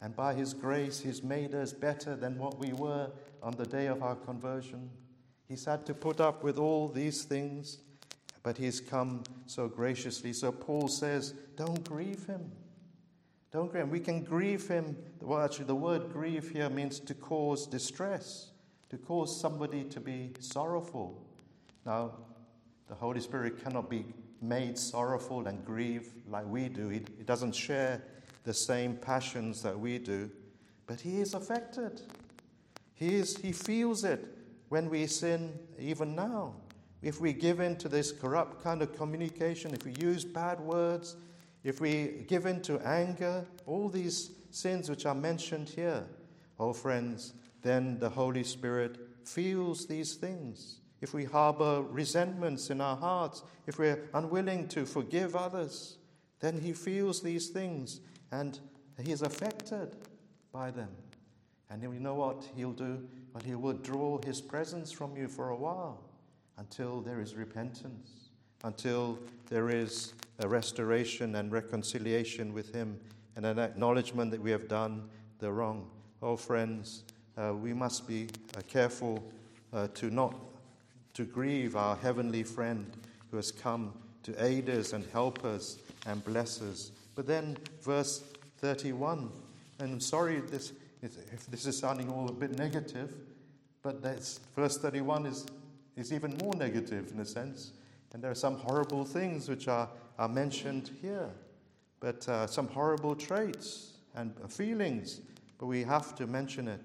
And 0.01 0.13
by 0.13 0.33
His 0.33 0.53
grace, 0.53 0.99
He's 0.99 1.23
made 1.23 1.55
us 1.55 1.71
better 1.71 2.17
than 2.17 2.37
what 2.37 2.59
we 2.59 2.73
were 2.73 3.09
on 3.41 3.53
the 3.53 3.65
day 3.65 3.87
of 3.87 4.03
our 4.03 4.15
conversion. 4.15 4.89
He's 5.47 5.63
had 5.63 5.85
to 5.85 5.93
put 5.93 6.19
up 6.19 6.43
with 6.43 6.59
all 6.59 6.89
these 6.89 7.23
things, 7.23 7.77
but 8.43 8.57
He's 8.57 8.81
come 8.81 9.23
so 9.45 9.69
graciously. 9.69 10.33
So 10.33 10.51
Paul 10.51 10.89
says, 10.89 11.33
Don't 11.55 11.81
grieve 11.85 12.25
Him. 12.25 12.51
Don't 13.51 13.69
grieve 13.69 13.83
Him. 13.83 13.89
We 13.89 13.99
can 13.99 14.23
grieve 14.23 14.67
Him. 14.67 14.95
Well, 15.21 15.41
actually, 15.41 15.65
the 15.65 15.75
word 15.75 16.11
grieve 16.11 16.49
here 16.49 16.69
means 16.69 16.99
to 17.01 17.13
cause 17.13 17.67
distress, 17.67 18.51
to 18.89 18.97
cause 18.97 19.39
somebody 19.39 19.83
to 19.85 19.99
be 19.99 20.31
sorrowful. 20.39 21.21
Now, 21.85 22.11
the 22.87 22.95
Holy 22.95 23.19
Spirit 23.19 23.63
cannot 23.63 23.89
be 23.89 24.05
made 24.41 24.77
sorrowful 24.77 25.47
and 25.47 25.63
grieve 25.65 26.11
like 26.27 26.45
we 26.47 26.69
do. 26.69 26.89
He, 26.89 27.01
he 27.17 27.23
doesn't 27.23 27.53
share 27.53 28.01
the 28.43 28.53
same 28.53 28.95
passions 28.95 29.61
that 29.61 29.77
we 29.77 29.97
do, 29.99 30.29
but 30.87 30.99
he 30.99 31.21
is 31.21 31.33
affected. 31.33 32.01
He, 32.93 33.15
is, 33.15 33.37
he 33.37 33.51
feels 33.51 34.03
it 34.03 34.25
when 34.69 34.89
we 34.89 35.07
sin, 35.07 35.57
even 35.79 36.15
now. 36.15 36.53
If 37.01 37.19
we 37.19 37.33
give 37.33 37.59
in 37.59 37.75
to 37.77 37.89
this 37.89 38.11
corrupt 38.11 38.63
kind 38.63 38.81
of 38.81 38.95
communication, 38.95 39.73
if 39.73 39.85
we 39.85 39.93
use 39.99 40.23
bad 40.23 40.59
words, 40.59 41.15
if 41.63 41.79
we 41.79 42.25
give 42.27 42.45
in 42.45 42.61
to 42.63 42.79
anger, 42.79 43.45
all 43.65 43.89
these 43.89 44.31
sins 44.49 44.89
which 44.89 45.05
are 45.05 45.15
mentioned 45.15 45.69
here, 45.69 46.05
oh 46.59 46.73
friends, 46.73 47.33
then 47.61 47.99
the 47.99 48.09
Holy 48.09 48.43
Spirit 48.43 48.97
feels 49.23 49.85
these 49.85 50.15
things. 50.15 50.77
If 51.01 51.13
we 51.13 51.25
harbor 51.25 51.81
resentments 51.81 52.69
in 52.69 52.81
our 52.81 52.95
hearts, 52.95 53.43
if 53.67 53.79
we're 53.79 54.09
unwilling 54.13 54.67
to 54.69 54.85
forgive 54.85 55.35
others, 55.35 55.97
then 56.39 56.59
He 56.59 56.73
feels 56.73 57.21
these 57.21 57.49
things 57.49 58.01
and 58.31 58.59
He 58.99 59.11
is 59.11 59.21
affected 59.21 59.95
by 60.51 60.71
them. 60.71 60.89
And 61.71 61.81
you 61.81 61.99
know 61.99 62.15
what 62.15 62.45
he'll 62.55 62.73
do? 62.73 63.07
Well, 63.33 63.43
he 63.45 63.55
will 63.55 63.73
withdraw 63.73 64.19
his 64.25 64.41
presence 64.41 64.91
from 64.91 65.15
you 65.15 65.29
for 65.29 65.49
a 65.49 65.55
while 65.55 66.03
until 66.57 66.99
there 66.99 67.21
is 67.21 67.33
repentance. 67.33 68.30
Until 68.63 69.17
there 69.49 69.69
is 69.69 70.13
a 70.39 70.47
restoration 70.47 71.35
and 71.35 71.51
reconciliation 71.51 72.53
with 72.53 72.73
Him 72.73 72.99
and 73.35 73.45
an 73.45 73.59
acknowledgement 73.59 74.31
that 74.31 74.41
we 74.41 74.51
have 74.51 74.67
done 74.67 75.09
the 75.39 75.51
wrong. 75.51 75.89
Oh, 76.21 76.35
friends, 76.35 77.03
uh, 77.37 77.53
we 77.53 77.73
must 77.73 78.07
be 78.07 78.27
uh, 78.57 78.61
careful 78.67 79.23
uh, 79.73 79.87
to 79.95 80.09
not 80.09 80.35
to 81.13 81.25
grieve 81.25 81.75
our 81.75 81.95
heavenly 81.95 82.43
friend 82.43 82.85
who 83.29 83.37
has 83.37 83.51
come 83.51 83.93
to 84.23 84.43
aid 84.43 84.69
us 84.69 84.93
and 84.93 85.05
help 85.11 85.43
us 85.43 85.77
and 86.05 86.23
bless 86.23 86.61
us. 86.61 86.91
But 87.15 87.27
then, 87.27 87.57
verse 87.81 88.23
31, 88.59 89.29
and 89.79 89.93
I'm 89.93 89.99
sorry 89.99 90.39
this, 90.39 90.73
if 91.01 91.45
this 91.47 91.65
is 91.65 91.77
sounding 91.77 92.09
all 92.09 92.29
a 92.29 92.31
bit 92.31 92.57
negative, 92.57 93.13
but 93.81 94.01
verse 94.55 94.77
31 94.77 95.25
is, 95.25 95.45
is 95.97 96.13
even 96.13 96.37
more 96.41 96.53
negative 96.55 97.11
in 97.11 97.19
a 97.19 97.25
sense. 97.25 97.71
And 98.13 98.23
there 98.23 98.31
are 98.31 98.35
some 98.35 98.55
horrible 98.55 99.05
things 99.05 99.47
which 99.47 99.67
are, 99.67 99.89
are 100.19 100.27
mentioned 100.27 100.91
here, 101.01 101.29
but 101.99 102.27
uh, 102.27 102.47
some 102.47 102.67
horrible 102.67 103.15
traits 103.15 103.93
and 104.15 104.33
feelings, 104.51 105.21
but 105.57 105.67
we 105.67 105.83
have 105.83 106.15
to 106.15 106.27
mention 106.27 106.67
it. 106.67 106.81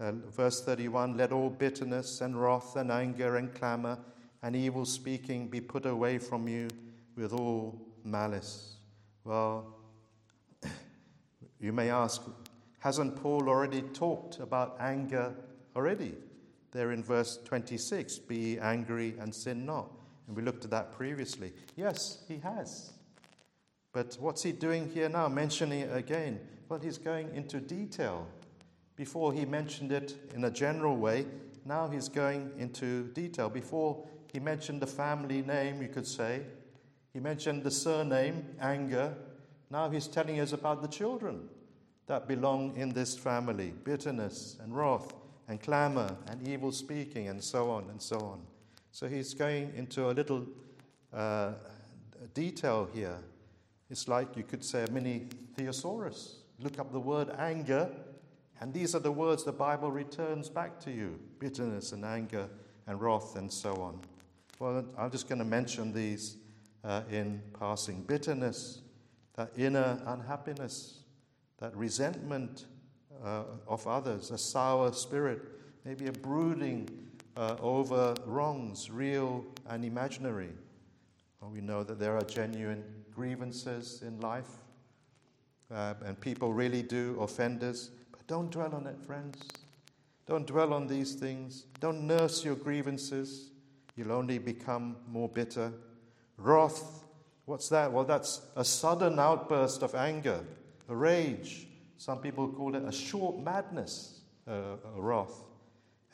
Uh, 0.00 0.12
verse 0.30 0.62
31 0.62 1.16
Let 1.16 1.32
all 1.32 1.50
bitterness 1.50 2.22
and 2.22 2.40
wrath 2.40 2.76
and 2.76 2.90
anger 2.90 3.36
and 3.36 3.54
clamor 3.54 3.98
and 4.42 4.56
evil 4.56 4.84
speaking 4.84 5.48
be 5.48 5.60
put 5.60 5.86
away 5.86 6.18
from 6.18 6.48
you 6.48 6.68
with 7.16 7.32
all 7.32 7.78
malice. 8.02 8.76
Well, 9.24 9.76
you 11.60 11.72
may 11.72 11.90
ask, 11.90 12.22
hasn't 12.78 13.22
Paul 13.22 13.48
already 13.48 13.82
talked 13.82 14.40
about 14.40 14.76
anger 14.80 15.34
already? 15.76 16.14
There 16.72 16.92
in 16.92 17.04
verse 17.04 17.38
26 17.44 18.18
be 18.20 18.58
angry 18.58 19.14
and 19.20 19.34
sin 19.34 19.66
not. 19.66 19.90
And 20.32 20.36
we 20.38 20.44
looked 20.44 20.64
at 20.64 20.70
that 20.70 20.92
previously. 20.92 21.52
Yes, 21.76 22.24
he 22.26 22.38
has. 22.38 22.94
But 23.92 24.16
what's 24.18 24.42
he 24.42 24.50
doing 24.50 24.88
here 24.88 25.10
now, 25.10 25.28
mentioning 25.28 25.80
it 25.80 25.94
again? 25.94 26.40
Well, 26.70 26.80
he's 26.80 26.96
going 26.96 27.34
into 27.34 27.60
detail. 27.60 28.26
Before 28.96 29.34
he 29.34 29.44
mentioned 29.44 29.92
it 29.92 30.14
in 30.34 30.44
a 30.44 30.50
general 30.50 30.96
way, 30.96 31.26
now 31.66 31.86
he's 31.86 32.08
going 32.08 32.50
into 32.56 33.08
detail. 33.08 33.50
Before 33.50 34.06
he 34.32 34.40
mentioned 34.40 34.80
the 34.80 34.86
family 34.86 35.42
name, 35.42 35.82
you 35.82 35.88
could 35.88 36.06
say, 36.06 36.40
he 37.12 37.20
mentioned 37.20 37.62
the 37.62 37.70
surname, 37.70 38.56
anger. 38.58 39.14
Now 39.70 39.90
he's 39.90 40.06
telling 40.06 40.40
us 40.40 40.54
about 40.54 40.80
the 40.80 40.88
children 40.88 41.50
that 42.06 42.26
belong 42.26 42.74
in 42.78 42.88
this 42.88 43.14
family 43.18 43.74
bitterness 43.84 44.56
and 44.62 44.74
wrath 44.74 45.12
and 45.46 45.60
clamor 45.60 46.16
and 46.28 46.48
evil 46.48 46.72
speaking 46.72 47.28
and 47.28 47.44
so 47.44 47.68
on 47.70 47.90
and 47.90 48.00
so 48.00 48.16
on. 48.16 48.40
So 48.92 49.08
he's 49.08 49.32
going 49.32 49.72
into 49.74 50.10
a 50.10 50.12
little 50.12 50.46
uh, 51.14 51.52
detail 52.34 52.88
here. 52.92 53.16
It's 53.88 54.06
like 54.06 54.36
you 54.36 54.42
could 54.42 54.62
say 54.62 54.84
a 54.84 54.90
mini 54.90 55.28
thesaurus. 55.56 56.40
Look 56.60 56.78
up 56.78 56.92
the 56.92 57.00
word 57.00 57.30
anger, 57.38 57.90
and 58.60 58.72
these 58.72 58.94
are 58.94 58.98
the 58.98 59.10
words 59.10 59.44
the 59.44 59.52
Bible 59.52 59.90
returns 59.90 60.50
back 60.50 60.78
to 60.80 60.90
you 60.90 61.18
bitterness 61.38 61.92
and 61.92 62.04
anger 62.04 62.48
and 62.86 63.00
wrath 63.00 63.36
and 63.36 63.50
so 63.50 63.74
on. 63.76 63.98
Well, 64.58 64.84
I'm 64.98 65.10
just 65.10 65.26
going 65.26 65.38
to 65.38 65.44
mention 65.46 65.94
these 65.94 66.36
uh, 66.84 67.00
in 67.10 67.40
passing 67.58 68.02
bitterness, 68.02 68.82
that 69.36 69.52
inner 69.56 70.02
unhappiness, 70.06 70.98
that 71.58 71.74
resentment 71.74 72.66
uh, 73.24 73.44
of 73.66 73.86
others, 73.86 74.30
a 74.30 74.38
sour 74.38 74.92
spirit, 74.92 75.40
maybe 75.86 76.08
a 76.08 76.12
brooding 76.12 76.88
uh, 77.36 77.56
over 77.60 78.14
wrongs, 78.26 78.90
real 78.90 79.44
and 79.68 79.84
imaginary. 79.84 80.50
We 81.50 81.60
know 81.60 81.82
that 81.82 81.98
there 81.98 82.16
are 82.16 82.22
genuine 82.22 82.84
grievances 83.14 84.02
in 84.02 84.20
life, 84.20 84.48
uh, 85.70 85.94
and 86.04 86.18
people 86.20 86.52
really 86.52 86.82
do 86.82 87.18
offend 87.20 87.64
us. 87.64 87.90
But 88.12 88.26
don't 88.26 88.50
dwell 88.50 88.74
on 88.74 88.86
it, 88.86 89.00
friends. 89.04 89.38
Don't 90.26 90.46
dwell 90.46 90.72
on 90.72 90.86
these 90.86 91.14
things. 91.14 91.66
Don't 91.80 92.06
nurse 92.06 92.44
your 92.44 92.54
grievances. 92.54 93.50
You'll 93.96 94.12
only 94.12 94.38
become 94.38 94.96
more 95.08 95.28
bitter. 95.28 95.72
Wrath, 96.36 97.04
what's 97.44 97.68
that? 97.70 97.92
Well, 97.92 98.04
that's 98.04 98.40
a 98.56 98.64
sudden 98.64 99.18
outburst 99.18 99.82
of 99.82 99.94
anger, 99.94 100.44
a 100.88 100.94
rage. 100.94 101.66
Some 101.98 102.18
people 102.18 102.48
call 102.48 102.74
it 102.76 102.84
a 102.84 102.92
short 102.92 103.38
madness, 103.38 104.20
uh, 104.48 104.76
a 104.96 105.00
wrath. 105.00 105.42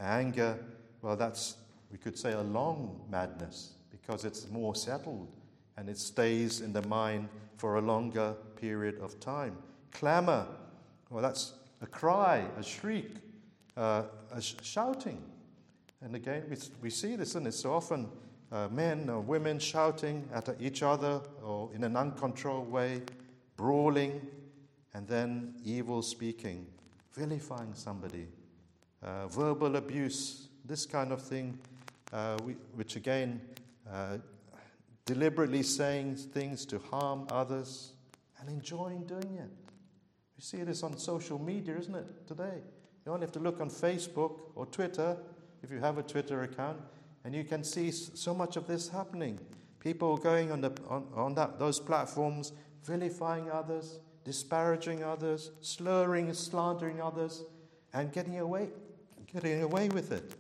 Anger, 0.01 0.59
well, 1.03 1.17
that's, 1.17 1.57
we 1.91 1.99
could 1.99 2.19
say, 2.19 2.33
a 2.33 2.43
long 2.43 3.01
madness 3.11 3.75
because 3.91 4.25
it's 4.25 4.49
more 4.51 4.75
settled 4.75 5.29
and 5.77 5.89
it 5.89 5.99
stays 5.99 6.61
in 6.61 6.73
the 6.73 6.83
mind 6.89 7.29
for 7.57 7.77
a 7.77 7.81
longer 7.81 8.35
period 8.57 8.99
of 9.01 9.19
time. 9.21 9.57
Clamor, 9.93 10.47
well, 11.11 11.23
that's 11.23 11.55
a 11.81 11.87
cry, 11.87 12.45
a 12.59 12.63
shriek, 12.63 13.11
uh, 13.77 14.03
a 14.33 14.41
sh- 14.41 14.55
shouting. 14.63 15.23
And 16.03 16.15
again, 16.15 16.45
we, 16.51 16.57
we 16.83 16.91
see 16.91 17.17
this, 17.17 17.35
and 17.35 17.47
it's 17.47 17.61
so 17.61 17.73
often 17.73 18.09
uh, 18.51 18.69
men 18.69 19.09
or 19.09 19.21
women 19.21 19.59
shouting 19.59 20.29
at 20.33 20.49
each 20.61 20.83
other 20.83 21.21
or 21.43 21.71
in 21.75 21.85
an 21.85 21.97
uncontrolled 21.97 22.71
way, 22.71 23.03
brawling, 23.57 24.27
and 24.95 25.07
then 25.07 25.55
evil 25.65 26.03
speaking, 26.03 26.67
vilifying 27.13 27.75
somebody, 27.75 28.27
uh, 29.03 29.29
verbal 29.29 29.77
abuse, 29.77 30.48
this 30.69 30.85
kind 30.85 31.13
of 31.13 31.23
thing, 31.23 31.59
uh, 32.13 32.37
we, 32.45 32.53
which 32.75 32.95
again, 32.97 33.41
uh, 33.91 34.19
deliberately 35.07 35.63
saying 35.63 36.15
things 36.15 36.67
to 36.67 36.79
harm 36.79 37.27
others 37.31 37.93
and 38.39 38.51
enjoying 38.51 39.05
doing 39.07 39.39
it. 39.39 39.51
We 40.37 40.43
see 40.43 40.63
this 40.63 40.83
on 40.83 40.99
social 40.99 41.39
media, 41.39 41.77
isn't 41.79 41.95
it, 41.95 42.27
today? 42.29 42.59
You 43.07 43.13
only 43.13 43.25
have 43.25 43.33
to 43.33 43.41
look 43.41 43.61
on 43.63 43.71
Facebook 43.71 44.39
or 44.55 44.67
Twitter, 44.67 45.17
if 45.63 45.71
you 45.71 45.81
have 45.81 45.97
a 45.97 46.03
Twitter 46.03 46.43
account, 46.43 46.79
and 47.25 47.35
you 47.35 47.45
can 47.45 47.65
see 47.65 47.91
so 47.91 48.35
much 48.35 48.57
of 48.57 48.67
this 48.67 48.89
happening. 48.91 49.41
People 49.81 50.19
going 50.19 50.53
on, 50.53 50.61
the, 50.61 50.73
on, 50.89 51.07
on 51.15 51.35
that, 51.35 51.59
those 51.59 51.81
platforms, 51.81 52.53
vilifying 52.85 53.51
others, 53.51 54.01
disparaging 54.25 55.03
others, 55.03 55.51
slurring, 55.63 56.27
and 56.27 56.37
slandering 56.37 57.01
others, 57.01 57.45
and 57.95 58.13
getting 58.13 58.39
away, 58.39 58.69
getting 59.33 59.63
away 59.63 59.89
with 59.89 60.13
it. 60.13 60.35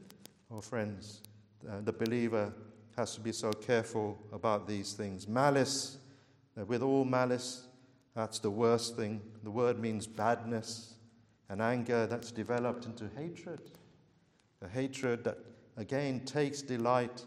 Oh, 0.50 0.62
friends, 0.62 1.20
uh, 1.68 1.82
the 1.82 1.92
believer 1.92 2.54
has 2.96 3.14
to 3.14 3.20
be 3.20 3.32
so 3.32 3.52
careful 3.52 4.18
about 4.32 4.66
these 4.66 4.94
things. 4.94 5.28
Malice, 5.28 5.98
uh, 6.58 6.64
with 6.64 6.82
all 6.82 7.04
malice, 7.04 7.66
that's 8.14 8.38
the 8.38 8.50
worst 8.50 8.96
thing. 8.96 9.20
The 9.42 9.50
word 9.50 9.78
means 9.78 10.06
badness, 10.06 10.94
and 11.50 11.60
anger 11.60 12.06
that's 12.06 12.30
developed 12.30 12.86
into 12.86 13.10
hatred. 13.14 13.60
A 14.62 14.68
hatred 14.68 15.22
that 15.24 15.36
again 15.76 16.20
takes 16.24 16.62
delight 16.62 17.26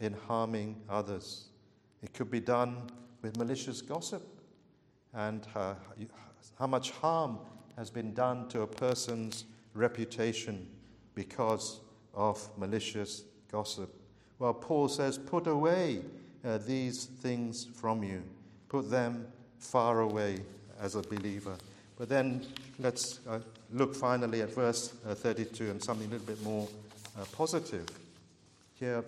in 0.00 0.14
harming 0.14 0.80
others. 0.88 1.50
It 2.02 2.14
could 2.14 2.30
be 2.30 2.40
done 2.40 2.88
with 3.20 3.36
malicious 3.36 3.82
gossip 3.82 4.26
and 5.12 5.46
uh, 5.54 5.74
how 6.58 6.66
much 6.66 6.90
harm 6.90 7.38
has 7.76 7.90
been 7.90 8.14
done 8.14 8.48
to 8.48 8.62
a 8.62 8.66
person's 8.66 9.44
reputation 9.74 10.66
because 11.14 11.80
of 12.14 12.48
malicious 12.58 13.24
gossip. 13.50 13.94
Well, 14.38 14.54
Paul 14.54 14.88
says, 14.88 15.18
Put 15.18 15.46
away 15.46 16.02
uh, 16.44 16.58
these 16.58 17.04
things 17.04 17.64
from 17.64 18.02
you, 18.02 18.22
put 18.68 18.90
them 18.90 19.26
far 19.58 20.00
away 20.00 20.40
as 20.80 20.96
a 20.96 21.02
believer. 21.02 21.56
But 21.96 22.08
then 22.08 22.44
let's 22.78 23.20
uh, 23.28 23.38
look 23.70 23.94
finally 23.94 24.42
at 24.42 24.54
verse 24.54 24.94
uh, 25.06 25.14
32 25.14 25.70
and 25.70 25.82
something 25.82 26.08
a 26.08 26.10
little 26.10 26.26
bit 26.26 26.42
more 26.42 26.68
uh, 27.18 27.24
positive. 27.32 27.86
Here, 28.74 29.04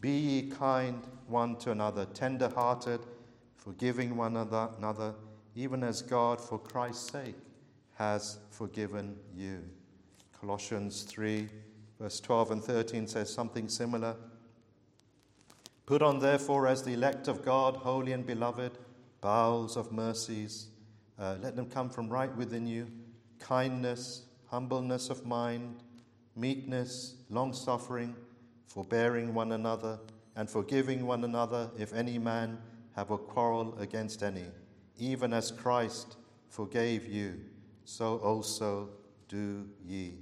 be 0.00 0.10
ye 0.10 0.50
kind 0.50 1.00
one 1.28 1.56
to 1.56 1.70
another, 1.70 2.06
tender 2.06 2.48
hearted, 2.48 3.00
forgiving 3.56 4.16
one 4.16 4.36
another, 4.36 5.14
even 5.54 5.84
as 5.84 6.02
God, 6.02 6.40
for 6.40 6.58
Christ's 6.58 7.12
sake, 7.12 7.36
has 7.94 8.38
forgiven 8.50 9.16
you. 9.36 9.62
Colossians 10.40 11.04
3, 11.04 11.48
verse 12.02 12.18
12 12.18 12.50
and 12.50 12.64
13 12.64 13.06
says 13.06 13.32
something 13.32 13.68
similar. 13.68 14.16
Put 15.86 16.02
on, 16.02 16.18
therefore, 16.18 16.66
as 16.66 16.82
the 16.82 16.94
elect 16.94 17.28
of 17.28 17.44
God, 17.44 17.76
holy 17.76 18.10
and 18.10 18.26
beloved, 18.26 18.72
bowels 19.20 19.76
of 19.76 19.92
mercies. 19.92 20.66
Uh, 21.16 21.36
let 21.40 21.54
them 21.54 21.66
come 21.66 21.88
from 21.88 22.08
right 22.08 22.34
within 22.36 22.66
you 22.66 22.88
kindness, 23.38 24.22
humbleness 24.50 25.10
of 25.10 25.24
mind 25.24 25.84
meekness, 26.34 27.14
long 27.30 27.52
suffering, 27.52 28.16
forbearing 28.66 29.32
one 29.32 29.52
another, 29.52 30.00
and 30.34 30.50
forgiving 30.50 31.06
one 31.06 31.22
another 31.22 31.70
if 31.78 31.92
any 31.92 32.18
man 32.18 32.58
have 32.96 33.12
a 33.12 33.18
quarrel 33.18 33.76
against 33.78 34.24
any, 34.24 34.46
even 34.98 35.32
as 35.32 35.52
Christ 35.52 36.16
forgave 36.48 37.06
you, 37.06 37.38
so 37.84 38.16
also 38.18 38.88
do 39.28 39.68
ye. 39.86 40.14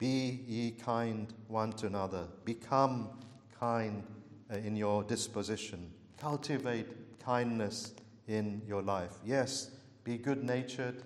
Be 0.00 0.40
ye 0.48 0.70
kind 0.70 1.30
one 1.46 1.72
to 1.74 1.86
another, 1.86 2.26
become 2.46 3.10
kind 3.58 4.02
uh, 4.50 4.56
in 4.56 4.74
your 4.74 5.04
disposition. 5.04 5.92
Cultivate 6.18 6.86
kindness 7.22 7.92
in 8.26 8.62
your 8.66 8.80
life. 8.80 9.12
Yes, 9.26 9.72
be 10.02 10.16
good 10.16 10.42
natured. 10.42 11.02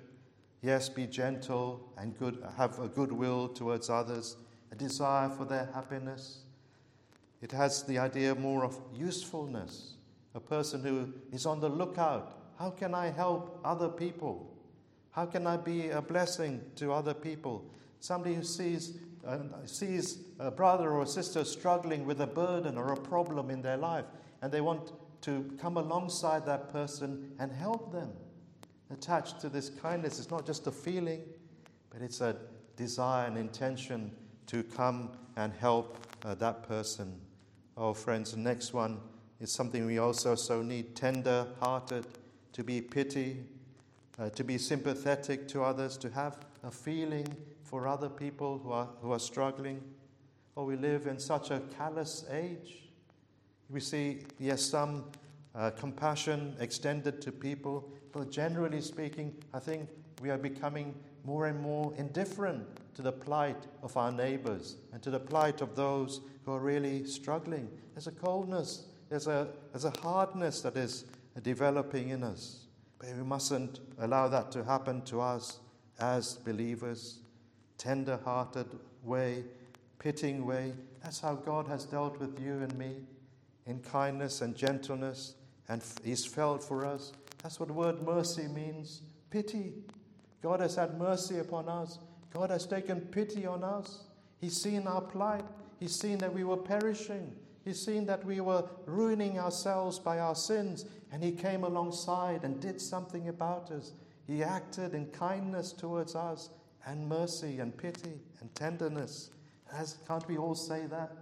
Yes, 0.62 0.88
be 0.88 1.08
gentle 1.08 1.92
and 1.98 2.16
good, 2.16 2.38
have 2.56 2.78
a 2.78 2.86
good 2.86 3.10
will 3.10 3.48
towards 3.48 3.90
others, 3.90 4.36
a 4.70 4.76
desire 4.76 5.28
for 5.28 5.44
their 5.44 5.68
happiness. 5.74 6.44
It 7.42 7.50
has 7.50 7.82
the 7.82 7.98
idea 7.98 8.36
more 8.36 8.64
of 8.64 8.80
usefulness, 8.94 9.94
a 10.36 10.40
person 10.40 10.82
who 10.82 11.12
is 11.32 11.46
on 11.46 11.58
the 11.58 11.68
lookout. 11.68 12.38
How 12.60 12.70
can 12.70 12.94
I 12.94 13.10
help 13.10 13.60
other 13.64 13.88
people? 13.88 14.56
How 15.10 15.26
can 15.26 15.48
I 15.48 15.56
be 15.56 15.90
a 15.90 16.00
blessing 16.00 16.60
to 16.76 16.92
other 16.92 17.12
people? 17.12 17.64
Somebody 18.04 18.34
who 18.34 18.42
sees, 18.42 18.98
uh, 19.26 19.38
sees 19.64 20.18
a 20.38 20.50
brother 20.50 20.90
or 20.90 21.04
a 21.04 21.06
sister 21.06 21.42
struggling 21.42 22.04
with 22.04 22.20
a 22.20 22.26
burden 22.26 22.76
or 22.76 22.92
a 22.92 22.98
problem 22.98 23.48
in 23.48 23.62
their 23.62 23.78
life, 23.78 24.04
and 24.42 24.52
they 24.52 24.60
want 24.60 24.92
to 25.22 25.50
come 25.58 25.78
alongside 25.78 26.44
that 26.44 26.70
person 26.70 27.32
and 27.38 27.50
help 27.50 27.92
them. 27.92 28.10
Attached 28.90 29.40
to 29.40 29.48
this 29.48 29.70
kindness, 29.70 30.18
it's 30.18 30.30
not 30.30 30.44
just 30.44 30.66
a 30.66 30.70
feeling, 30.70 31.22
but 31.88 32.02
it's 32.02 32.20
a 32.20 32.36
desire 32.76 33.26
and 33.26 33.38
intention 33.38 34.10
to 34.48 34.62
come 34.62 35.12
and 35.36 35.54
help 35.54 35.96
uh, 36.26 36.34
that 36.34 36.62
person. 36.68 37.18
Oh, 37.78 37.94
friends, 37.94 38.32
the 38.32 38.38
next 38.38 38.74
one 38.74 39.00
is 39.40 39.50
something 39.50 39.86
we 39.86 39.96
also 39.96 40.34
so 40.34 40.60
need 40.60 40.94
tender 40.94 41.46
hearted, 41.58 42.04
to 42.52 42.62
be 42.62 42.82
pity, 42.82 43.46
uh, 44.18 44.28
to 44.28 44.44
be 44.44 44.58
sympathetic 44.58 45.48
to 45.48 45.62
others, 45.62 45.96
to 45.96 46.10
have 46.10 46.36
a 46.62 46.70
feeling 46.70 47.34
for 47.64 47.88
other 47.88 48.08
people 48.08 48.60
who 48.62 48.70
are, 48.70 48.88
who 49.00 49.12
are 49.12 49.18
struggling. 49.18 49.82
Oh, 50.56 50.64
we 50.64 50.76
live 50.76 51.06
in 51.08 51.18
such 51.18 51.50
a 51.50 51.60
callous 51.76 52.24
age. 52.30 52.84
We 53.68 53.80
see, 53.80 54.20
yes, 54.38 54.62
some 54.62 55.06
uh, 55.54 55.70
compassion 55.70 56.54
extended 56.60 57.20
to 57.22 57.32
people, 57.32 57.90
but 58.12 58.30
generally 58.30 58.80
speaking, 58.80 59.34
I 59.52 59.58
think 59.58 59.88
we 60.22 60.30
are 60.30 60.38
becoming 60.38 60.94
more 61.24 61.46
and 61.46 61.58
more 61.60 61.92
indifferent 61.96 62.66
to 62.94 63.02
the 63.02 63.10
plight 63.12 63.66
of 63.82 63.96
our 63.96 64.12
neighbors 64.12 64.76
and 64.92 65.02
to 65.02 65.10
the 65.10 65.18
plight 65.18 65.60
of 65.60 65.74
those 65.74 66.20
who 66.44 66.52
are 66.52 66.60
really 66.60 67.04
struggling. 67.06 67.68
There's 67.94 68.06
a 68.06 68.12
coldness, 68.12 68.84
there's 69.08 69.26
a, 69.26 69.48
there's 69.72 69.86
a 69.86 69.92
hardness 70.02 70.60
that 70.60 70.76
is 70.76 71.06
developing 71.42 72.10
in 72.10 72.22
us. 72.22 72.66
But 72.98 73.08
we 73.16 73.22
mustn't 73.22 73.80
allow 73.98 74.28
that 74.28 74.52
to 74.52 74.62
happen 74.62 75.02
to 75.02 75.20
us 75.20 75.58
as 75.98 76.34
believers. 76.34 77.20
Tender 77.78 78.18
hearted 78.24 78.66
way, 79.02 79.44
pitying 79.98 80.46
way. 80.46 80.72
That's 81.02 81.20
how 81.20 81.34
God 81.34 81.68
has 81.68 81.84
dealt 81.84 82.18
with 82.18 82.40
you 82.40 82.54
and 82.54 82.76
me 82.78 82.96
in 83.66 83.80
kindness 83.80 84.40
and 84.40 84.54
gentleness, 84.56 85.34
and 85.68 85.82
He's 86.02 86.24
felt 86.24 86.62
for 86.62 86.84
us. 86.84 87.12
That's 87.42 87.58
what 87.60 87.68
the 87.68 87.74
word 87.74 88.02
mercy 88.02 88.46
means 88.48 89.02
pity. 89.30 89.72
God 90.42 90.60
has 90.60 90.76
had 90.76 90.98
mercy 90.98 91.38
upon 91.38 91.68
us. 91.68 91.98
God 92.32 92.50
has 92.50 92.66
taken 92.66 93.00
pity 93.00 93.46
on 93.46 93.64
us. 93.64 94.04
He's 94.40 94.60
seen 94.60 94.86
our 94.86 95.00
plight. 95.00 95.44
He's 95.80 95.94
seen 95.94 96.18
that 96.18 96.32
we 96.32 96.44
were 96.44 96.56
perishing. 96.56 97.32
He's 97.64 97.84
seen 97.84 98.06
that 98.06 98.24
we 98.24 98.40
were 98.40 98.64
ruining 98.86 99.38
ourselves 99.38 99.98
by 99.98 100.18
our 100.20 100.34
sins, 100.34 100.84
and 101.10 101.22
He 101.22 101.32
came 101.32 101.64
alongside 101.64 102.44
and 102.44 102.60
did 102.60 102.80
something 102.80 103.28
about 103.28 103.70
us. 103.70 103.92
He 104.26 104.42
acted 104.42 104.94
in 104.94 105.06
kindness 105.06 105.72
towards 105.72 106.14
us, 106.14 106.50
and 106.86 107.08
mercy, 107.08 107.60
and 107.60 107.76
pity, 107.76 108.20
and 108.40 108.54
tenderness. 108.54 109.30
As, 109.72 109.98
can't 110.06 110.26
we 110.28 110.36
all 110.36 110.54
say 110.54 110.86
that? 110.86 111.12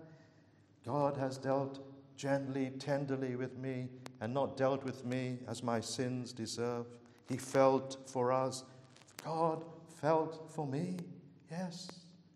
God 0.85 1.17
has 1.17 1.39
dealt 1.39 1.85
gently, 2.17 2.71
tenderly 2.79 3.37
with 3.37 3.57
me, 3.59 3.89
and 4.21 4.35
not 4.35 4.57
dealt 4.57 4.85
with 4.85 5.05
me 5.05 5.39
as 5.49 5.63
my 5.63 5.81
sins 5.81 6.33
deserve. 6.33 6.87
He 7.29 7.37
felt 7.37 7.97
for 8.07 8.33
us. 8.33 8.65
God 9.25 9.65
felt 10.01 10.51
for 10.51 10.67
me. 10.67 10.97
Yes. 11.51 11.89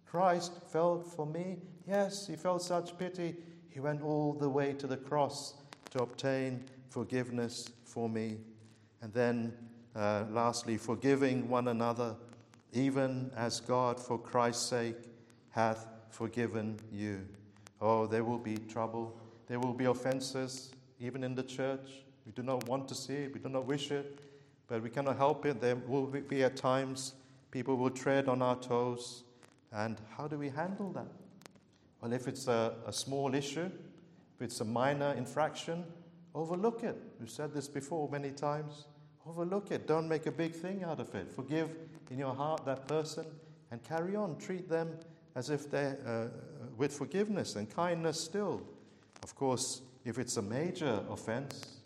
Christ 0.06 0.52
felt 0.72 1.06
for 1.06 1.26
me. 1.26 1.58
Yes, 1.86 2.26
He 2.26 2.36
felt 2.36 2.62
such 2.62 2.96
pity 2.96 3.36
he 3.76 3.80
went 3.80 4.00
all 4.00 4.32
the 4.32 4.48
way 4.48 4.72
to 4.72 4.86
the 4.86 4.96
cross 4.96 5.52
to 5.90 6.02
obtain 6.02 6.64
forgiveness 6.88 7.68
for 7.84 8.08
me. 8.08 8.38
And 9.02 9.12
then, 9.12 9.52
uh, 9.94 10.24
lastly, 10.30 10.78
forgiving 10.78 11.46
one 11.46 11.68
another, 11.68 12.16
even 12.76 13.30
as 13.34 13.60
God, 13.60 13.98
for 13.98 14.18
Christ's 14.18 14.68
sake, 14.68 14.96
hath 15.50 15.88
forgiven 16.10 16.78
you. 16.92 17.26
Oh, 17.80 18.06
there 18.06 18.22
will 18.22 18.38
be 18.38 18.56
trouble. 18.56 19.18
There 19.46 19.58
will 19.58 19.72
be 19.72 19.86
offenses, 19.86 20.72
even 21.00 21.24
in 21.24 21.34
the 21.34 21.42
church. 21.42 22.04
We 22.26 22.32
do 22.32 22.42
not 22.42 22.68
want 22.68 22.88
to 22.88 22.94
see 22.94 23.14
it, 23.14 23.34
we 23.34 23.40
do 23.40 23.48
not 23.48 23.66
wish 23.66 23.90
it, 23.90 24.18
but 24.68 24.82
we 24.82 24.90
cannot 24.90 25.16
help 25.16 25.46
it. 25.46 25.60
There 25.60 25.76
will 25.76 26.06
be 26.06 26.42
at 26.42 26.56
times 26.56 27.14
people 27.50 27.76
will 27.76 27.90
tread 27.90 28.28
on 28.28 28.42
our 28.42 28.56
toes. 28.56 29.24
And 29.72 29.96
how 30.16 30.28
do 30.28 30.36
we 30.36 30.50
handle 30.50 30.92
that? 30.92 31.06
Well, 32.00 32.12
if 32.12 32.28
it's 32.28 32.46
a, 32.46 32.74
a 32.86 32.92
small 32.92 33.34
issue, 33.34 33.70
if 34.34 34.42
it's 34.42 34.60
a 34.60 34.64
minor 34.64 35.14
infraction, 35.14 35.84
overlook 36.34 36.82
it. 36.82 36.96
We've 37.18 37.30
said 37.30 37.54
this 37.54 37.68
before 37.68 38.08
many 38.10 38.32
times. 38.32 38.84
Overlook 39.26 39.70
it. 39.70 39.86
Don't 39.86 40.08
make 40.08 40.26
a 40.26 40.32
big 40.32 40.54
thing 40.54 40.84
out 40.84 41.00
of 41.00 41.14
it. 41.14 41.32
Forgive 41.32 41.70
in 42.10 42.18
your 42.18 42.34
heart 42.34 42.64
that 42.64 42.86
person 42.86 43.26
and 43.70 43.82
carry 43.82 44.16
on. 44.16 44.36
Treat 44.38 44.68
them 44.68 44.98
as 45.34 45.50
if 45.50 45.70
they're 45.70 45.98
uh, 46.06 46.28
with 46.76 46.92
forgiveness 46.92 47.56
and 47.56 47.68
kindness 47.74 48.20
still. 48.20 48.62
Of 49.22 49.34
course, 49.34 49.82
if 50.04 50.18
it's 50.18 50.36
a 50.36 50.42
major 50.42 51.00
offense, 51.10 51.78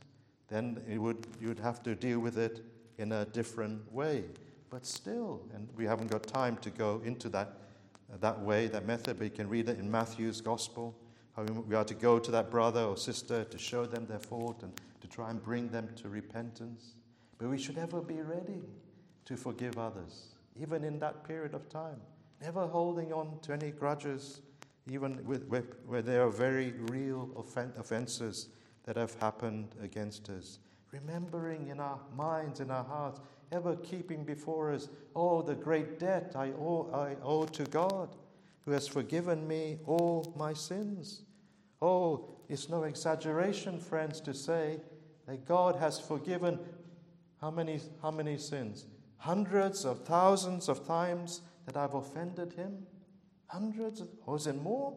then 0.49 0.81
it 0.89 0.99
would, 0.99 1.27
you'd 1.41 1.59
have 1.59 1.83
to 1.85 1.95
deal 1.95 2.21
with 2.21 2.39
it 2.39 2.65
in 2.99 3.13
a 3.13 3.25
different 3.27 3.91
way. 3.93 4.25
But 4.69 4.85
still, 4.85 5.41
and 5.55 5.69
we 5.77 5.85
haven't 5.85 6.11
got 6.11 6.25
time 6.25 6.57
to 6.59 6.71
go 6.71 7.01
into 7.05 7.29
that 7.31 7.57
that 8.19 8.41
way, 8.41 8.67
that 8.67 8.87
method, 8.87 9.19
but 9.19 9.25
you 9.25 9.31
can 9.31 9.49
read 9.49 9.69
it 9.69 9.79
in 9.79 9.91
Matthew's 9.91 10.41
Gospel. 10.41 10.97
How 11.37 11.45
we 11.45 11.77
are 11.77 11.85
to 11.85 11.95
go 11.95 12.19
to 12.19 12.31
that 12.33 12.51
brother 12.51 12.83
or 12.83 12.97
sister 12.97 13.45
to 13.45 13.59
show 13.59 13.87
them 13.87 14.07
their 14.07 14.19
fault 14.19 14.63
and 14.63 14.73
to 15.01 15.07
try 15.07 15.31
and 15.31 15.43
bring 15.43 15.69
them 15.69 15.89
to 15.97 16.09
repentance. 16.09 16.95
But 17.39 17.49
we 17.49 17.59
should 17.59 17.79
ever 17.79 18.01
be 18.01 18.21
ready 18.21 18.63
to 19.31 19.37
forgive 19.37 19.79
others, 19.79 20.35
even 20.61 20.83
in 20.83 20.99
that 20.99 21.23
period 21.23 21.55
of 21.55 21.69
time. 21.69 22.01
Never 22.43 22.67
holding 22.67 23.13
on 23.13 23.39
to 23.43 23.53
any 23.53 23.71
grudges, 23.71 24.41
even 24.91 25.25
with, 25.25 25.47
where, 25.47 25.63
where 25.87 26.03
there 26.03 26.27
are 26.27 26.31
very 26.31 26.73
real 26.91 27.31
offen- 27.37 27.73
offenses 27.79 28.49
that 28.83 28.97
have 28.97 29.15
happened 29.21 29.69
against 29.81 30.29
us. 30.31 30.59
Remembering 30.91 31.69
in 31.69 31.79
our 31.79 32.01
minds, 32.17 32.59
in 32.59 32.73
our 32.73 32.83
hearts, 32.83 33.21
ever 33.53 33.77
keeping 33.77 34.25
before 34.25 34.73
us, 34.73 34.89
oh, 35.15 35.43
the 35.43 35.55
great 35.55 36.01
debt 36.01 36.33
I 36.35 36.49
owe, 36.59 36.91
I 36.93 37.15
owe 37.23 37.45
to 37.45 37.63
God, 37.67 38.17
who 38.65 38.73
has 38.73 38.89
forgiven 38.89 39.47
me 39.47 39.79
all 39.87 40.35
my 40.37 40.55
sins. 40.55 41.23
Oh, 41.81 42.31
it's 42.49 42.69
no 42.69 42.83
exaggeration, 42.83 43.79
friends, 43.79 44.21
to 44.23 44.35
say 44.35 44.81
that 45.29 45.47
God 45.47 45.77
has 45.77 46.01
forgiven 46.01 46.59
how 47.41 47.53
many, 47.53 47.79
how 48.03 48.11
many 48.11 48.37
sins? 48.37 48.87
Hundreds 49.21 49.85
of 49.85 50.05
thousands 50.05 50.69
of 50.69 50.87
times 50.87 51.43
that 51.67 51.77
I've 51.77 51.95
offended 51.95 52.55
Him? 52.55 52.87
Hundreds, 53.47 54.01
of, 54.01 54.09
or 54.27 54.37
is 54.37 54.47
it 54.47 54.57
more? 54.57 54.97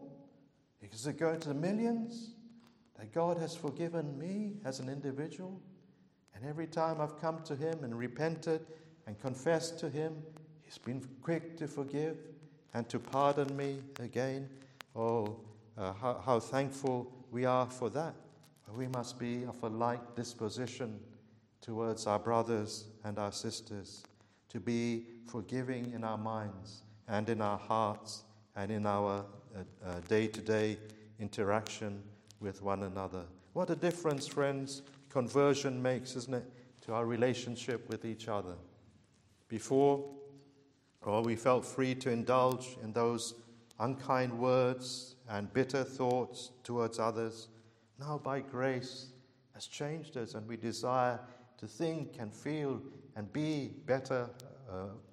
Is 0.80 1.06
it 1.06 1.18
going 1.18 1.40
to 1.40 1.48
the 1.48 1.54
millions? 1.54 2.30
That 2.98 3.12
God 3.12 3.36
has 3.38 3.54
forgiven 3.54 4.18
me 4.18 4.54
as 4.64 4.80
an 4.80 4.88
individual? 4.88 5.60
And 6.34 6.44
every 6.44 6.66
time 6.66 7.00
I've 7.00 7.20
come 7.20 7.42
to 7.44 7.54
Him 7.54 7.84
and 7.84 7.96
repented 7.96 8.66
and 9.06 9.20
confessed 9.20 9.78
to 9.80 9.90
Him, 9.90 10.14
He's 10.62 10.78
been 10.78 11.06
quick 11.22 11.56
to 11.58 11.68
forgive 11.68 12.16
and 12.72 12.88
to 12.88 12.98
pardon 12.98 13.54
me 13.56 13.80
again. 14.00 14.48
Oh, 14.96 15.36
uh, 15.76 15.92
how, 15.92 16.22
how 16.24 16.40
thankful 16.40 17.12
we 17.30 17.44
are 17.44 17.66
for 17.66 17.90
that. 17.90 18.14
We 18.74 18.88
must 18.88 19.18
be 19.18 19.44
of 19.44 19.62
a 19.62 19.68
like 19.68 20.16
disposition 20.16 20.98
towards 21.60 22.06
our 22.06 22.18
brothers 22.18 22.86
and 23.04 23.18
our 23.18 23.32
sisters, 23.32 24.02
to 24.54 24.60
be 24.60 25.04
forgiving 25.26 25.92
in 25.92 26.04
our 26.04 26.16
minds 26.16 26.82
and 27.08 27.28
in 27.28 27.40
our 27.42 27.58
hearts 27.58 28.22
and 28.54 28.70
in 28.70 28.86
our 28.86 29.26
day 30.08 30.28
to 30.28 30.40
day 30.40 30.78
interaction 31.18 32.00
with 32.38 32.62
one 32.62 32.84
another. 32.84 33.24
What 33.52 33.68
a 33.70 33.74
difference, 33.74 34.28
friends, 34.28 34.82
conversion 35.10 35.82
makes, 35.82 36.14
isn't 36.14 36.34
it, 36.34 36.44
to 36.82 36.92
our 36.92 37.04
relationship 37.04 37.88
with 37.88 38.04
each 38.04 38.28
other. 38.28 38.54
Before, 39.48 40.04
oh, 41.04 41.22
we 41.22 41.34
felt 41.34 41.64
free 41.64 41.96
to 41.96 42.10
indulge 42.10 42.76
in 42.80 42.92
those 42.92 43.34
unkind 43.80 44.38
words 44.38 45.16
and 45.28 45.52
bitter 45.52 45.82
thoughts 45.82 46.52
towards 46.62 47.00
others. 47.00 47.48
Now, 47.98 48.20
by 48.22 48.38
grace, 48.38 49.08
has 49.54 49.66
changed 49.66 50.16
us, 50.16 50.34
and 50.34 50.46
we 50.46 50.56
desire 50.56 51.18
to 51.58 51.66
think 51.66 52.16
and 52.20 52.32
feel 52.32 52.80
and 53.16 53.32
be 53.32 53.70
better 53.86 54.28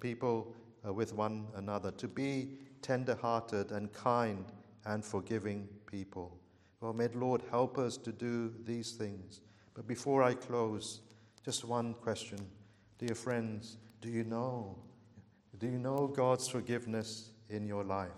people 0.00 0.54
uh, 0.86 0.92
with 0.92 1.12
one 1.14 1.46
another, 1.56 1.90
to 1.92 2.08
be 2.08 2.58
tender 2.80 3.14
hearted 3.14 3.70
and 3.72 3.92
kind 3.92 4.44
and 4.84 5.04
forgiving 5.04 5.68
people. 5.86 6.36
Well, 6.80 6.92
may 6.92 7.06
the 7.06 7.18
Lord 7.18 7.42
help 7.50 7.78
us 7.78 7.96
to 7.98 8.12
do 8.12 8.52
these 8.64 8.92
things. 8.92 9.40
But 9.74 9.86
before 9.86 10.22
I 10.22 10.34
close, 10.34 11.00
just 11.44 11.64
one 11.64 11.94
question. 11.94 12.38
Dear 12.98 13.14
friends, 13.14 13.76
do 14.00 14.08
you 14.08 14.24
know? 14.24 14.76
Do 15.58 15.66
you 15.66 15.78
know 15.78 16.08
God's 16.08 16.48
forgiveness 16.48 17.30
in 17.48 17.66
your 17.66 17.84
life? 17.84 18.10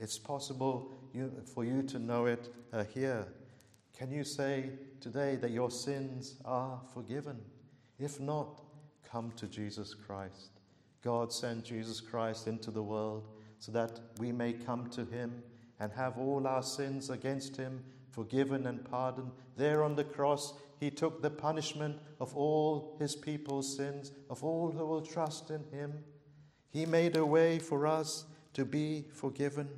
It's 0.00 0.18
possible 0.18 0.92
you, 1.12 1.32
for 1.54 1.64
you 1.64 1.82
to 1.82 1.98
know 1.98 2.26
it 2.26 2.52
uh, 2.72 2.84
here. 2.84 3.26
Can 3.96 4.10
you 4.10 4.24
say 4.24 4.70
today 5.00 5.36
that 5.36 5.50
your 5.50 5.70
sins 5.70 6.36
are 6.44 6.80
forgiven? 6.94 7.38
If 7.98 8.20
not, 8.20 8.62
come 9.10 9.32
to 9.36 9.48
Jesus 9.48 9.94
Christ. 9.94 10.57
God 11.02 11.32
sent 11.32 11.64
Jesus 11.64 12.00
Christ 12.00 12.46
into 12.46 12.70
the 12.70 12.82
world 12.82 13.28
so 13.58 13.72
that 13.72 14.00
we 14.18 14.32
may 14.32 14.52
come 14.52 14.88
to 14.90 15.04
him 15.04 15.42
and 15.80 15.92
have 15.92 16.18
all 16.18 16.46
our 16.46 16.62
sins 16.62 17.10
against 17.10 17.56
him 17.56 17.82
forgiven 18.10 18.66
and 18.66 18.84
pardoned. 18.84 19.30
There 19.56 19.84
on 19.84 19.94
the 19.94 20.02
cross, 20.02 20.54
he 20.80 20.90
took 20.90 21.22
the 21.22 21.30
punishment 21.30 21.98
of 22.18 22.36
all 22.36 22.96
his 22.98 23.14
people's 23.14 23.76
sins, 23.76 24.10
of 24.28 24.42
all 24.42 24.72
who 24.72 24.84
will 24.84 25.02
trust 25.02 25.50
in 25.50 25.62
him. 25.70 25.92
He 26.70 26.84
made 26.84 27.16
a 27.16 27.24
way 27.24 27.60
for 27.60 27.86
us 27.86 28.24
to 28.54 28.64
be 28.64 29.04
forgiven. 29.12 29.68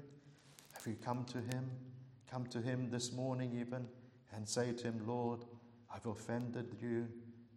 Have 0.72 0.86
you 0.86 0.96
come 1.04 1.24
to 1.26 1.38
him? 1.38 1.70
Come 2.30 2.46
to 2.46 2.62
him 2.62 2.88
this 2.90 3.12
morning, 3.12 3.58
even, 3.60 3.86
and 4.34 4.48
say 4.48 4.72
to 4.72 4.84
him, 4.84 5.02
Lord, 5.06 5.40
I've 5.94 6.06
offended 6.06 6.76
you. 6.80 7.08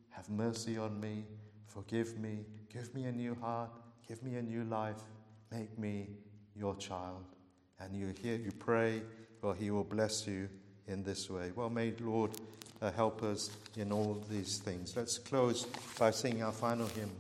Have 0.10 0.30
mercy 0.30 0.78
on 0.78 1.00
me. 1.00 1.24
Forgive 1.66 2.20
me. 2.20 2.40
Give 2.74 2.94
me 2.96 3.06
a 3.06 3.12
new 3.12 3.36
heart. 3.36 3.70
Give 4.08 4.22
me 4.24 4.36
a 4.36 4.42
new 4.42 4.64
life. 4.64 4.98
Make 5.52 5.78
me 5.78 6.08
your 6.56 6.76
child. 6.76 7.24
And 7.80 7.96
you 7.96 8.14
hear, 8.22 8.36
you 8.36 8.52
pray, 8.52 9.02
well, 9.42 9.54
he 9.54 9.70
will 9.70 9.84
bless 9.84 10.26
you 10.26 10.50
in 10.88 11.04
this 11.04 11.30
way. 11.30 11.52
Well, 11.56 11.70
may 11.70 11.94
Lord 12.00 12.32
uh, 12.82 12.92
help 12.92 13.22
us 13.24 13.52
in 13.78 13.92
all 13.92 14.24
these 14.30 14.58
things. 14.58 14.96
Let's 14.96 15.18
close 15.18 15.68
by 16.00 16.12
singing 16.12 16.44
our 16.44 16.52
final 16.52 16.88
hymn, 16.88 17.12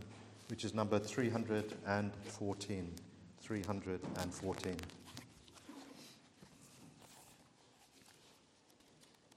which 0.49 0.65
is 0.65 0.73
number 0.73 0.99
314. 0.99 2.91
314. 3.41 4.75